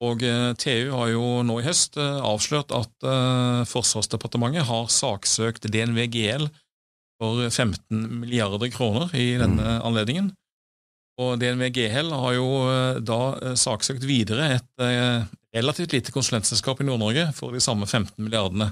Og 0.03 0.23
eh, 0.25 0.51
TU 0.59 0.91
har 0.95 1.09
jo 1.13 1.25
nå 1.47 1.59
i 1.61 1.65
høst 1.67 1.97
eh, 1.99 2.19
avslørt 2.23 2.71
at 2.75 3.07
eh, 3.07 3.63
Forsvarsdepartementet 3.69 4.65
har 4.67 4.87
saksøkt 4.91 5.67
DNV 5.71 6.07
GL 6.15 6.47
for 7.21 7.43
15 7.49 8.07
milliarder 8.23 8.71
kroner 8.73 9.11
i 9.15 9.33
denne 9.39 9.77
anledningen. 9.85 10.31
Og 11.21 11.35
DNV 11.39 11.67
GL 11.75 12.09
har 12.09 12.33
jo 12.39 12.47
da 13.05 13.19
saksøkt 13.59 14.01
videre 14.09 14.55
et 14.55 14.83
relativt 15.53 15.93
lite 15.93 16.11
konsulentselskap 16.11 16.81
i 16.81 16.87
Nord-Norge 16.87 17.27
for 17.37 17.53
de 17.53 17.61
samme 17.61 17.85
15 17.85 18.17
milliardene, 18.17 18.71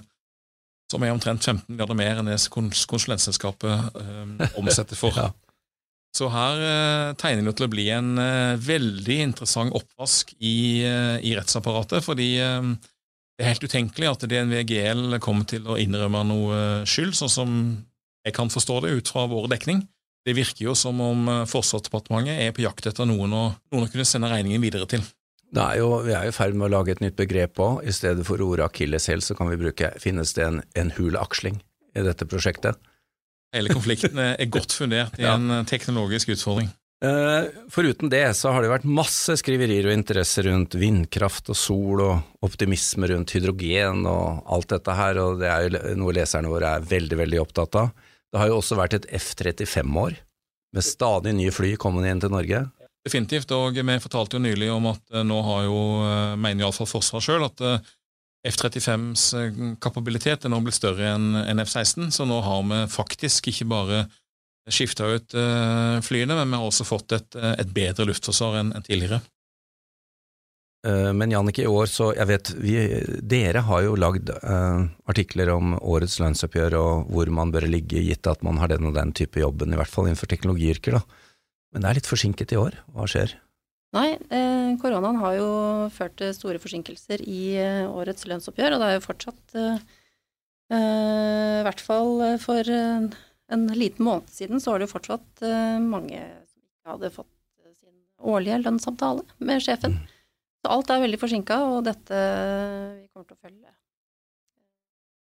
som 0.92 1.04
er 1.08 1.14
omtrent 1.16 1.44
15 1.48 1.64
milliarder 1.72 1.98
mer 1.98 2.20
enn 2.22 2.28
det 2.32 2.38
kons- 2.52 2.84
konsulentselskapet 2.92 3.96
eh, 4.04 4.52
omsetter 4.60 5.00
for. 5.00 5.16
Ja. 5.22 5.32
Så 6.12 6.28
her 6.28 6.60
eh, 6.60 7.10
tegner 7.16 7.46
det 7.48 7.54
til 7.56 7.70
å 7.70 7.72
bli 7.72 7.86
en 7.96 8.18
eh, 8.20 8.58
veldig 8.60 9.16
interessant 9.30 9.72
oppvask 9.78 10.34
i, 10.44 10.84
eh, 10.84 11.22
i 11.24 11.32
rettsapparatet, 11.38 12.04
fordi 12.04 12.34
eh, 12.44 12.68
det 13.40 13.46
er 13.46 13.54
helt 13.54 13.64
utenkelig 13.64 14.10
at 14.10 14.26
DNV 14.28 14.58
GL 14.68 15.16
kommer 15.24 15.48
til 15.48 15.70
å 15.72 15.78
innrømme 15.80 16.26
noe 16.28 16.58
skyld, 16.84 17.16
sånn 17.16 17.32
som 17.32 17.56
jeg 18.28 18.36
kan 18.36 18.52
forstå 18.52 18.82
det 18.84 18.92
ut 19.00 19.14
fra 19.14 19.24
vår 19.32 19.48
dekning. 19.56 19.86
Det 20.28 20.36
virker 20.38 20.68
jo 20.68 20.76
som 20.78 21.00
om 21.02 21.24
eh, 21.32 21.46
Forsvarsdepartementet 21.50 22.44
er 22.44 22.52
på 22.60 22.68
jakt 22.68 22.92
etter 22.92 23.08
noen 23.08 23.32
å, 23.32 23.46
noen 23.72 23.88
å 23.88 23.94
kunne 23.96 24.06
sende 24.06 24.30
regningen 24.36 24.62
videre 24.68 24.92
til. 24.92 25.08
Er 25.52 25.80
jo, 25.82 25.90
vi 26.06 26.14
er 26.16 26.28
jo 26.28 26.32
i 26.32 26.36
ferd 26.36 26.56
med 26.56 26.70
å 26.70 26.74
lage 26.78 26.94
et 26.94 27.02
nytt 27.04 27.18
begrep 27.20 27.60
òg. 27.60 27.82
I 27.84 27.96
stedet 27.96 28.24
for 28.28 28.40
ordet 28.44 28.70
akilleshæl, 28.70 29.24
så 29.26 29.36
kan 29.36 29.52
vi 29.52 29.60
bruke 29.60 29.92
finnes 30.00 30.32
det 30.38 30.46
en, 30.48 30.62
en 30.80 30.94
hul 30.96 31.18
aksling 31.20 31.60
i 31.96 32.06
dette 32.06 32.28
prosjektet. 32.30 32.80
hele 33.52 33.74
konflikten 33.74 34.20
er 34.20 34.48
godt 34.48 34.72
fundert 34.72 35.18
i 35.20 35.28
en 35.28 35.66
teknologisk 35.68 36.32
utfordring. 36.32 36.72
Uh, 37.02 37.50
foruten 37.74 38.12
det 38.14 38.28
så 38.38 38.52
har 38.54 38.62
det 38.62 38.70
vært 38.70 38.84
masse 38.86 39.34
skriverier 39.42 39.88
og 39.90 39.96
interesse 39.96 40.44
rundt 40.46 40.76
vindkraft 40.78 41.50
og 41.50 41.58
sol 41.58 42.04
og 42.06 42.46
optimisme 42.46 43.10
rundt 43.10 43.34
hydrogen 43.34 44.06
og 44.06 44.44
alt 44.46 44.70
dette 44.70 44.94
her, 45.00 45.18
og 45.18 45.42
det 45.42 45.50
er 45.50 45.66
jo 45.66 45.96
noe 45.98 46.14
leserne 46.14 46.52
våre 46.52 46.76
er 46.78 46.86
veldig, 46.86 47.18
veldig 47.24 47.40
opptatt 47.42 47.80
av. 47.82 47.90
Det 48.30 48.38
har 48.38 48.52
jo 48.52 48.60
også 48.60 48.78
vært 48.78 49.00
et 49.00 49.10
F-35-år, 49.18 50.20
med 50.78 50.86
stadig 50.86 51.34
nye 51.36 51.52
fly 51.52 51.74
kommende 51.82 52.14
inn 52.14 52.22
til 52.22 52.32
Norge. 52.32 52.62
Definitivt, 53.02 53.50
og 53.58 53.80
vi 53.80 53.98
fortalte 54.04 54.38
jo 54.38 54.44
nylig 54.44 54.70
om 54.70 54.92
at 54.92 55.02
eh, 55.16 55.26
nå 55.26 55.42
har 55.48 55.66
jo, 55.66 55.82
eh, 56.06 56.38
mener 56.38 56.66
iallfall 56.68 56.90
Forsvaret 56.90 57.26
sjøl, 57.26 57.48
at 57.48 57.64
F-35s 58.46 59.26
kapabilitet 59.82 60.46
er 60.46 60.54
nå 60.54 60.58
blitt 60.66 60.80
større 60.80 61.12
enn 61.14 61.62
F-16, 61.62 62.10
så 62.14 62.26
nå 62.26 62.40
har 62.42 62.64
vi 62.70 62.80
faktisk 62.90 63.52
ikke 63.52 63.68
bare 63.70 64.00
skifta 64.72 65.06
ut 65.10 65.34
flyene, 66.06 66.38
men 66.38 66.50
vi 66.50 66.58
har 66.58 66.66
også 66.66 66.86
fått 66.88 67.14
et, 67.18 67.38
eh, 67.38 67.54
et 67.62 67.70
bedre 67.74 68.08
luftforsvar 68.10 68.60
enn 68.62 68.74
tidligere. 68.82 69.22
Men 70.82 71.30
Jannicke, 71.30 71.62
i 71.62 71.70
år 71.70 71.86
så 71.86 72.08
Jeg 72.18 72.26
vet 72.26 72.48
vi, 72.58 72.72
dere 73.22 73.62
har 73.68 73.84
jo 73.86 73.92
lagd 74.02 74.32
uh, 74.34 74.88
artikler 75.06 75.52
om 75.54 75.76
årets 75.78 76.16
lønnsoppgjør 76.18 76.76
og 76.80 77.12
hvor 77.14 77.30
man 77.30 77.52
bør 77.54 77.68
ligge, 77.70 78.02
gitt 78.02 78.26
at 78.26 78.42
man 78.42 78.58
har 78.58 78.72
den 78.72 78.90
og 78.90 78.96
den 78.98 79.14
type 79.14 79.38
jobben, 79.38 79.76
i 79.76 79.78
hvert 79.78 79.92
fall 79.92 80.10
innenfor 80.10 80.32
teknologiyrker. 80.32 80.98
da. 80.98 81.21
Men 81.72 81.84
det 81.84 81.90
er 81.90 82.00
litt 82.02 82.10
forsinket 82.10 82.54
i 82.54 82.60
år. 82.60 82.78
Hva 82.92 83.08
skjer? 83.10 83.34
Nei, 83.96 84.14
eh, 84.32 84.70
koronaen 84.80 85.20
har 85.20 85.34
jo 85.36 85.50
ført 85.92 86.16
til 86.20 86.32
store 86.36 86.62
forsinkelser 86.64 87.24
i 87.28 87.42
eh, 87.60 87.90
årets 87.92 88.24
lønnsoppgjør, 88.30 88.76
og 88.76 88.84
det 88.84 88.88
er 88.88 88.96
jo 88.96 89.04
fortsatt 89.04 89.58
eh, 89.60 89.98
i 90.72 91.64
hvert 91.66 91.82
fall 91.84 92.22
for 92.40 92.68
en 93.52 93.68
liten 93.76 94.06
måned 94.08 94.30
siden 94.32 94.62
så 94.64 94.72
var 94.72 94.80
det 94.80 94.88
jo 94.88 94.94
fortsatt 94.94 95.44
uh, 95.44 95.80
mange 95.84 96.22
som 96.48 96.62
ikke 96.64 96.94
hadde 96.94 97.10
fått 97.12 97.34
sin 97.82 97.98
årlige 98.24 98.62
lønnssamtale 98.62 99.26
med 99.44 99.64
sjefen. 99.66 99.98
Mm. 100.00 100.18
Så 100.62 100.72
alt 100.72 100.94
er 100.94 101.04
veldig 101.04 101.20
forsinka, 101.20 101.58
og 101.74 101.84
dette 101.90 102.22
Vi 103.02 103.10
kommer 103.12 103.28
til 103.28 103.36
å 103.36 103.42
følge. 103.42 103.74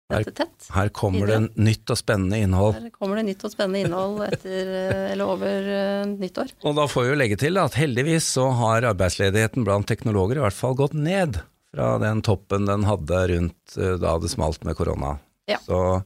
Her, 0.06 0.22
her 0.70 0.90
kommer 0.94 1.26
det 1.26 1.38
nytt 1.58 1.90
og 1.90 1.98
spennende 1.98 2.38
innhold. 2.38 2.76
Her 2.78 2.92
kommer 2.94 3.18
det 3.18 3.24
nytt 3.26 3.42
og 3.48 3.50
spennende 3.50 3.80
innhold 3.82 4.20
etter, 4.28 4.70
eh, 4.70 5.00
eller 5.10 5.32
over 5.32 5.66
uh, 5.66 6.04
nyttår. 6.12 6.52
Og 6.62 6.76
da 6.78 6.84
får 6.86 7.08
vi 7.08 7.10
jo 7.10 7.18
legge 7.18 7.38
til 7.42 7.58
at 7.58 7.74
heldigvis 7.74 8.28
så 8.36 8.46
har 8.60 8.86
arbeidsledigheten 8.92 9.66
blant 9.66 9.88
teknologer 9.90 10.38
i 10.38 10.44
hvert 10.44 10.54
fall 10.54 10.78
gått 10.78 10.94
ned 10.94 11.40
fra 11.74 11.96
den 11.98 12.22
toppen 12.22 12.70
den 12.70 12.86
hadde 12.86 13.24
rundt 13.32 13.74
da 14.00 14.14
det 14.22 14.30
smalt 14.30 14.62
med 14.64 14.78
korona. 14.78 15.16
Ja. 15.50 15.58
Så 15.66 16.02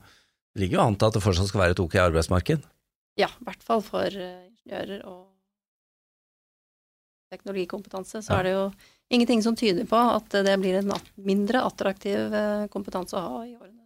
det 0.55 0.61
ligger 0.65 0.81
jo 0.81 0.87
an 0.89 0.97
til 0.99 1.11
at 1.11 1.17
det 1.17 1.23
fortsatt 1.25 1.51
skal 1.51 1.63
være 1.63 1.77
et 1.77 1.83
ok 1.83 1.97
arbeidsmarked? 2.03 2.65
Ja, 3.21 3.29
i 3.31 3.47
hvert 3.47 3.63
fall 3.65 3.83
for 3.85 4.07
eh, 4.07 4.49
ingeniører 4.51 5.05
og 5.09 5.27
teknologikompetanse. 7.31 8.23
Så 8.25 8.33
ja. 8.33 8.39
er 8.41 8.49
det 8.49 8.55
jo 8.57 8.65
ingenting 9.15 9.45
som 9.45 9.57
tyder 9.59 9.87
på 9.89 9.99
at 10.01 10.41
det 10.47 10.57
blir 10.63 10.81
en 10.81 10.91
mindre 11.23 11.63
attraktiv 11.67 12.35
eh, 12.35 12.67
kompetanse 12.73 13.19
å 13.19 13.27
ha 13.27 13.45
i 13.47 13.55
årene. 13.55 13.80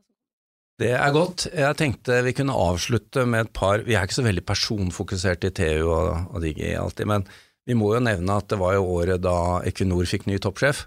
Det 0.80 0.90
er 0.90 1.12
godt. 1.14 1.46
Jeg 1.54 1.78
tenkte 1.78 2.18
vi 2.26 2.34
kunne 2.34 2.56
avslutte 2.58 3.22
med 3.30 3.46
et 3.46 3.52
par 3.54 3.84
Vi 3.86 3.94
er 3.94 4.06
ikke 4.06 4.16
så 4.16 4.26
veldig 4.26 4.42
personfokuserte 4.46 5.52
i 5.52 5.54
TU 5.54 5.86
og, 5.86 6.34
og 6.34 6.42
Digi 6.42 6.72
alltid, 6.74 7.06
men 7.06 7.26
vi 7.64 7.76
må 7.78 7.92
jo 7.94 8.02
nevne 8.02 8.40
at 8.40 8.50
det 8.50 8.58
var 8.60 8.74
jo 8.76 8.88
året 8.96 9.22
da 9.24 9.62
Equinor 9.64 10.04
fikk 10.08 10.26
ny 10.28 10.40
toppsjef. 10.42 10.84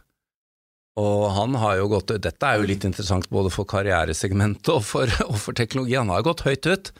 Og 0.98 1.28
han 1.38 1.56
har 1.62 1.78
jo 1.80 1.90
gått 1.94 2.16
Dette 2.22 2.50
er 2.50 2.60
jo 2.60 2.68
litt 2.70 2.86
interessant 2.88 3.30
både 3.34 3.52
for 3.54 3.70
karrieresegmentet 3.70 4.74
og 4.74 4.84
for, 4.86 5.14
og 5.32 5.38
for 5.42 5.58
teknologi. 5.58 5.96
Han 5.98 6.12
har 6.14 6.26
gått 6.26 6.46
høyt 6.46 6.68
ut 6.68 6.92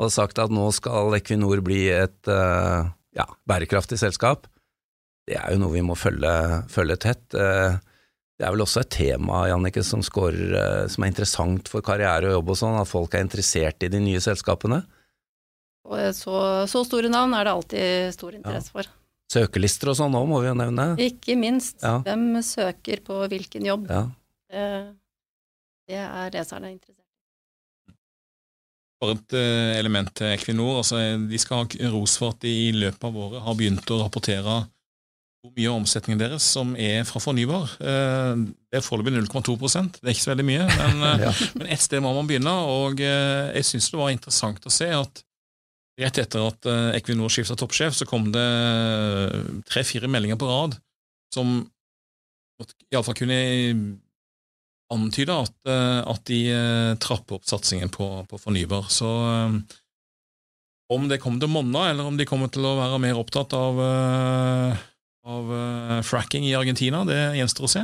og 0.00 0.12
sagt 0.12 0.40
at 0.40 0.52
nå 0.52 0.64
skal 0.72 1.14
Equinor 1.18 1.60
bli 1.62 1.84
et 1.92 2.30
uh, 2.32 2.88
ja, 3.16 3.26
bærekraftig 3.48 4.00
selskap. 4.00 4.48
Det 5.28 5.36
er 5.36 5.52
jo 5.52 5.60
noe 5.60 5.74
vi 5.74 5.84
må 5.84 5.94
følge, 5.98 6.32
følge 6.72 6.96
tett. 7.04 7.36
Det 8.40 8.46
er 8.48 8.54
vel 8.54 8.64
også 8.64 8.80
et 8.80 8.94
tema 8.94 9.42
Janneke, 9.50 9.82
som, 9.84 10.00
scorer, 10.00 10.54
uh, 10.54 10.84
som 10.88 11.04
er 11.04 11.10
interessant 11.12 11.68
for 11.68 11.84
karriere 11.84 12.30
og 12.30 12.38
jobb 12.38 12.54
og 12.54 12.56
sånn, 12.56 12.78
at 12.80 12.88
folk 12.88 13.12
er 13.12 13.26
interessert 13.26 13.84
i 13.84 13.90
de 13.92 14.00
nye 14.00 14.22
selskapene. 14.24 14.78
Og 15.90 16.14
så, 16.16 16.38
så 16.70 16.82
store 16.86 17.10
navn 17.12 17.34
er 17.36 17.44
det 17.44 17.52
alltid 17.52 18.16
stor 18.16 18.38
interesse 18.38 18.72
ja. 18.72 18.78
for. 18.78 18.88
Søkelister 19.30 19.92
og 19.92 19.98
sånn 19.98 20.16
òg, 20.16 20.24
må 20.30 20.40
vi 20.40 20.48
jo 20.48 20.56
nevne. 20.56 20.86
Ikke 21.04 21.36
minst. 21.38 21.76
Ja. 21.84 21.98
Hvem 22.06 22.40
søker 22.46 23.04
på 23.04 23.20
hvilken 23.30 23.68
jobb? 23.68 23.84
Ja. 23.92 24.06
Det, 24.50 24.64
det 25.90 26.00
er 26.00 26.32
racerne 26.34 26.72
interessert 26.72 26.96
i. 26.96 27.94
Bare 29.00 29.16
et 29.16 29.36
eh, 29.36 29.76
element 29.78 30.10
til 30.16 30.32
Equinor. 30.32 30.80
Altså, 30.80 30.98
de 31.28 31.38
skal 31.40 31.62
ha 31.62 31.92
ros 31.92 32.16
for 32.20 32.34
at 32.34 32.42
de 32.44 32.56
i 32.68 32.72
løpet 32.76 33.06
av 33.06 33.20
året 33.26 33.44
har 33.46 33.60
begynt 33.60 33.92
å 33.94 34.00
rapportere 34.02 34.62
hvor 35.40 35.54
mye 35.56 35.70
av 35.70 35.78
omsetningen 35.80 36.20
deres 36.20 36.44
som 36.56 36.74
er 36.76 37.06
fra 37.08 37.22
fornybar. 37.22 37.74
Eh, 37.80 38.44
det 38.70 38.80
er 38.80 38.84
foreløpig 38.84 39.14
0,2% 39.16 39.98
Det 40.00 40.04
er 40.04 40.12
ikke 40.12 40.26
så 40.26 40.34
veldig 40.34 40.48
mye, 40.50 40.68
men, 40.68 41.02
eh, 41.08 41.26
ja. 41.26 41.32
men 41.56 41.72
et 41.72 41.82
sted 41.82 42.04
må 42.04 42.12
man 42.16 42.28
begynne. 42.28 42.54
Og 42.68 43.00
jeg 43.00 43.66
syns 43.66 43.88
det 43.92 44.00
var 44.00 44.12
interessant 44.12 44.68
å 44.68 44.74
se 44.74 44.90
at 44.94 45.24
Rett 46.00 46.20
etter 46.22 46.46
at 46.46 46.68
eh, 46.68 46.92
Equinor 46.96 47.32
skifta 47.32 47.56
toppsjef, 47.58 47.96
så 47.96 48.06
kom 48.08 48.30
det 48.32 48.44
eh, 48.44 49.34
tre-fire 49.68 50.08
meldinger 50.08 50.38
på 50.40 50.48
rad 50.48 50.78
som 51.34 51.60
iallfall 52.90 53.16
kunne 53.16 53.36
antyde 54.90 55.36
at, 55.44 55.54
eh, 55.68 56.00
at, 56.00 56.24
de 56.28 56.40
trapper 57.00 57.38
opp 57.38 57.46
satsingen 57.48 57.92
på, 57.92 58.08
på 58.30 58.40
fornybar. 58.40 58.88
Så 58.92 59.10
om 60.90 61.06
det 61.10 61.20
kommer 61.22 61.42
til 61.42 61.50
å 61.50 61.54
monne, 61.58 61.84
eller 61.92 62.08
om 62.08 62.16
de 62.18 62.26
kommer 62.28 62.50
til 62.52 62.64
å 62.66 62.78
være 62.80 63.02
mer 63.02 63.20
opptatt 63.20 63.54
av, 63.54 63.84
av 65.26 65.50
fracking 66.06 66.46
i 66.48 66.54
Argentina, 66.56 67.04
det 67.04 67.18
gjenstår 67.36 67.66
å 67.66 67.70
se. 67.70 67.82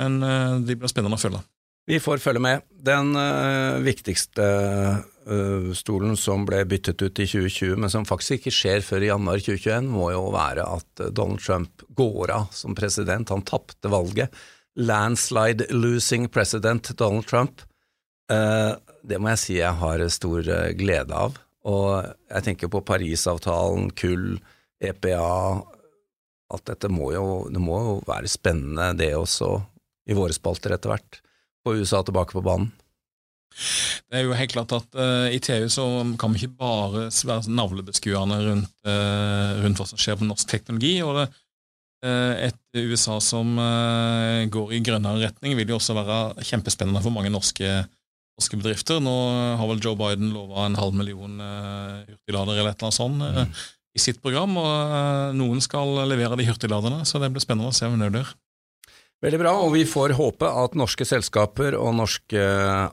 Men 0.00 0.20
det 0.66 0.78
blir 0.80 0.90
spennende 0.90 1.18
å 1.18 1.20
følge. 1.20 1.42
Vi 1.86 1.98
får 2.00 2.22
følge 2.22 2.42
med. 2.42 2.62
Den 2.70 3.16
uh, 3.18 3.82
viktigste 3.82 4.46
stolen 5.78 6.16
som 6.18 6.42
ble 6.42 6.64
byttet 6.66 6.98
ut 6.98 7.20
i 7.22 7.26
2020, 7.30 7.76
men 7.78 7.90
som 7.92 8.06
faktisk 8.06 8.40
ikke 8.40 8.52
skjer 8.56 8.80
før 8.82 9.04
i 9.04 9.10
januar 9.12 9.38
2021, 9.38 9.90
må 9.94 10.08
jo 10.10 10.24
være 10.34 10.64
at 10.66 11.02
Donald 11.14 11.38
Trump 11.44 11.84
går 11.94 12.32
av 12.34 12.48
som 12.50 12.74
president. 12.74 13.30
Han 13.30 13.44
tapte 13.46 13.90
valget. 13.92 14.34
Landslide 14.82 15.68
losing 15.70 16.26
president 16.26 16.90
Donald 16.98 17.28
Trump. 17.30 17.62
Det 18.26 19.20
må 19.22 19.30
jeg 19.30 19.42
si 19.44 19.56
jeg 19.60 19.78
har 19.78 20.02
stor 20.10 20.50
glede 20.74 21.14
av. 21.14 21.38
Og 21.70 22.02
jeg 22.02 22.46
tenker 22.48 22.72
på 22.72 22.82
Parisavtalen, 22.90 23.92
kull, 23.94 24.40
EPA 24.82 25.22
Alt 26.52 26.68
dette 26.68 26.90
må 26.92 27.12
jo, 27.14 27.26
det 27.52 27.60
må 27.62 27.78
jo 27.80 27.98
være 28.06 28.30
spennende, 28.30 28.92
det 28.98 29.12
også, 29.16 29.54
i 30.10 30.16
våre 30.18 30.34
spalter 30.36 30.74
etter 30.74 30.92
hvert 30.92 31.22
få 31.62 31.76
USA 31.78 32.02
tilbake 32.04 32.34
på 32.36 32.44
banen? 32.44 32.72
Det 33.52 34.18
er 34.18 34.26
jo 34.26 34.36
helt 34.36 34.52
klart 34.54 34.72
at 34.76 34.96
uh, 34.96 35.28
i 35.32 35.38
TU 35.42 35.68
så 35.72 35.84
kan 36.20 36.32
vi 36.32 36.42
ikke 36.42 36.60
bare 36.62 37.06
være 37.12 37.52
navlebeskuende 37.52 38.38
rundt, 38.46 38.74
uh, 38.88 39.60
rundt, 39.62 39.80
hva 39.80 39.88
som 39.88 40.00
skjer 40.00 40.18
på 40.20 40.28
norsk 40.28 40.48
teknologi. 40.48 40.94
og 41.04 41.18
det, 41.18 41.26
uh, 42.06 42.48
Et 42.48 42.80
USA 42.92 43.18
som 43.20 43.58
går 44.52 44.72
i 44.72 44.80
grønnere 44.84 45.26
retning, 45.26 45.56
vil 45.58 45.68
jo 45.68 45.76
også 45.76 45.96
være 45.98 46.46
kjempespennende 46.48 47.02
for 47.04 47.12
mange 47.12 47.30
norske, 47.30 47.68
norske 48.40 48.56
bedrifter. 48.56 49.02
Nå 49.04 49.12
har 49.60 49.68
vel 49.68 49.84
Joe 49.84 49.98
Biden 50.00 50.32
lova 50.32 50.66
en 50.66 50.80
halv 50.80 50.96
million 50.96 51.36
hurtigladere 51.36 52.58
eller 52.58 52.72
et 52.72 52.80
eller 52.80 52.88
annet 52.88 52.96
sånt 52.96 53.20
mm. 53.20 53.52
I 53.92 54.00
sitt 54.00 54.22
program, 54.22 54.56
og 54.56 55.36
noen 55.36 55.60
skal 55.64 56.04
levere 56.08 56.38
de 56.40 56.46
hurtigladerne, 56.48 57.04
så 57.08 57.20
det 57.20 57.32
blir 57.32 57.44
spennende 57.44 57.72
å 57.72 57.76
se 57.76 57.88
hvem 57.88 58.00
det 58.00 58.12
blir. 58.14 58.32
Veldig 59.22 59.38
bra, 59.38 59.52
og 59.62 59.70
vi 59.76 59.84
får 59.86 60.16
håpe 60.18 60.48
at 60.50 60.72
norske 60.74 61.04
selskaper 61.06 61.76
og 61.78 61.92
norske 61.94 62.42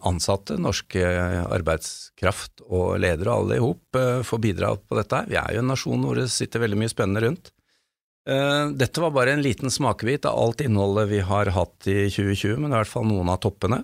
ansatte, 0.05 0.59
norske 0.62 1.01
arbeidskraft 1.49 2.62
og 2.67 2.99
ledere, 3.01 3.33
alle 3.33 3.57
i 3.57 3.63
hop, 3.63 3.81
eh, 3.97 4.21
får 4.21 4.41
bidra 4.43 4.75
på 4.77 4.99
dette. 4.99 5.23
Vi 5.31 5.39
er 5.41 5.55
jo 5.55 5.63
en 5.63 5.71
nasjon 5.73 6.03
hvor 6.05 6.19
det 6.19 6.27
sitter 6.29 6.62
veldig 6.62 6.77
mye 6.83 6.93
spennende 6.93 7.23
rundt. 7.25 7.49
Eh, 8.29 8.69
dette 8.77 9.01
var 9.01 9.15
bare 9.15 9.33
en 9.33 9.41
liten 9.41 9.73
smakebit 9.73 10.27
av 10.29 10.38
alt 10.38 10.62
innholdet 10.62 11.09
vi 11.09 11.23
har 11.25 11.49
hatt 11.55 11.89
i 11.89 12.12
2020, 12.13 12.59
men 12.59 12.69
i 12.69 12.77
hvert 12.77 12.93
fall 12.93 13.09
noen 13.09 13.33
av 13.33 13.41
toppene. 13.41 13.81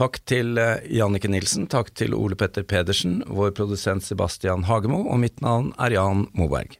Takk 0.00 0.16
til 0.24 0.56
Jannike 0.88 1.28
Nilsen, 1.28 1.66
takk 1.68 1.90
til 1.92 2.14
Ole 2.16 2.32
Petter 2.40 2.64
Pedersen, 2.64 3.18
vår 3.28 3.50
produsent 3.52 4.00
Sebastian 4.00 4.62
Hagemo, 4.64 5.02
og 5.04 5.18
mitt 5.20 5.42
navn 5.44 5.74
er 5.76 5.92
Jan 5.92 6.22
Moberg. 6.32 6.78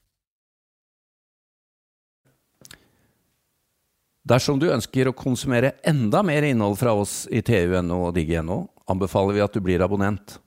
Dersom 4.24 4.61
du 4.62 4.70
ønsker 4.72 5.11
å 5.11 5.16
konsumere 5.16 5.74
enda 5.85 6.22
mer 6.24 6.46
innhold 6.48 6.78
fra 6.80 6.94
oss 6.96 7.26
i 7.28 7.42
TU.no 7.44 7.98
og 8.06 8.14
Digi.no, 8.16 8.62
anbefaler 8.88 9.37
vi 9.37 9.44
at 9.44 9.52
du 9.52 9.61
blir 9.68 9.85
abonnent. 9.85 10.38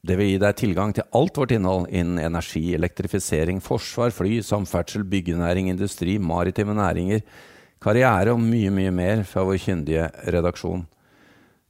Det 0.00 0.16
vil 0.16 0.32
gi 0.32 0.40
deg 0.40 0.56
tilgang 0.56 0.96
til 0.96 1.04
alt 1.12 1.36
vårt 1.36 1.52
innhold 1.52 1.90
innen 1.92 2.22
energi, 2.22 2.64
elektrifisering, 2.78 3.60
forsvar, 3.60 4.08
fly, 4.14 4.38
samferdsel, 4.46 5.04
byggenæring, 5.04 5.68
industri, 5.74 6.16
maritime 6.16 6.78
næringer, 6.80 7.20
karriere 7.82 8.32
og 8.32 8.40
mye, 8.40 8.72
mye 8.72 8.96
mer 9.02 9.28
fra 9.28 9.44
vår 9.44 9.60
kyndige 9.66 10.08
redaksjon. 10.32 10.86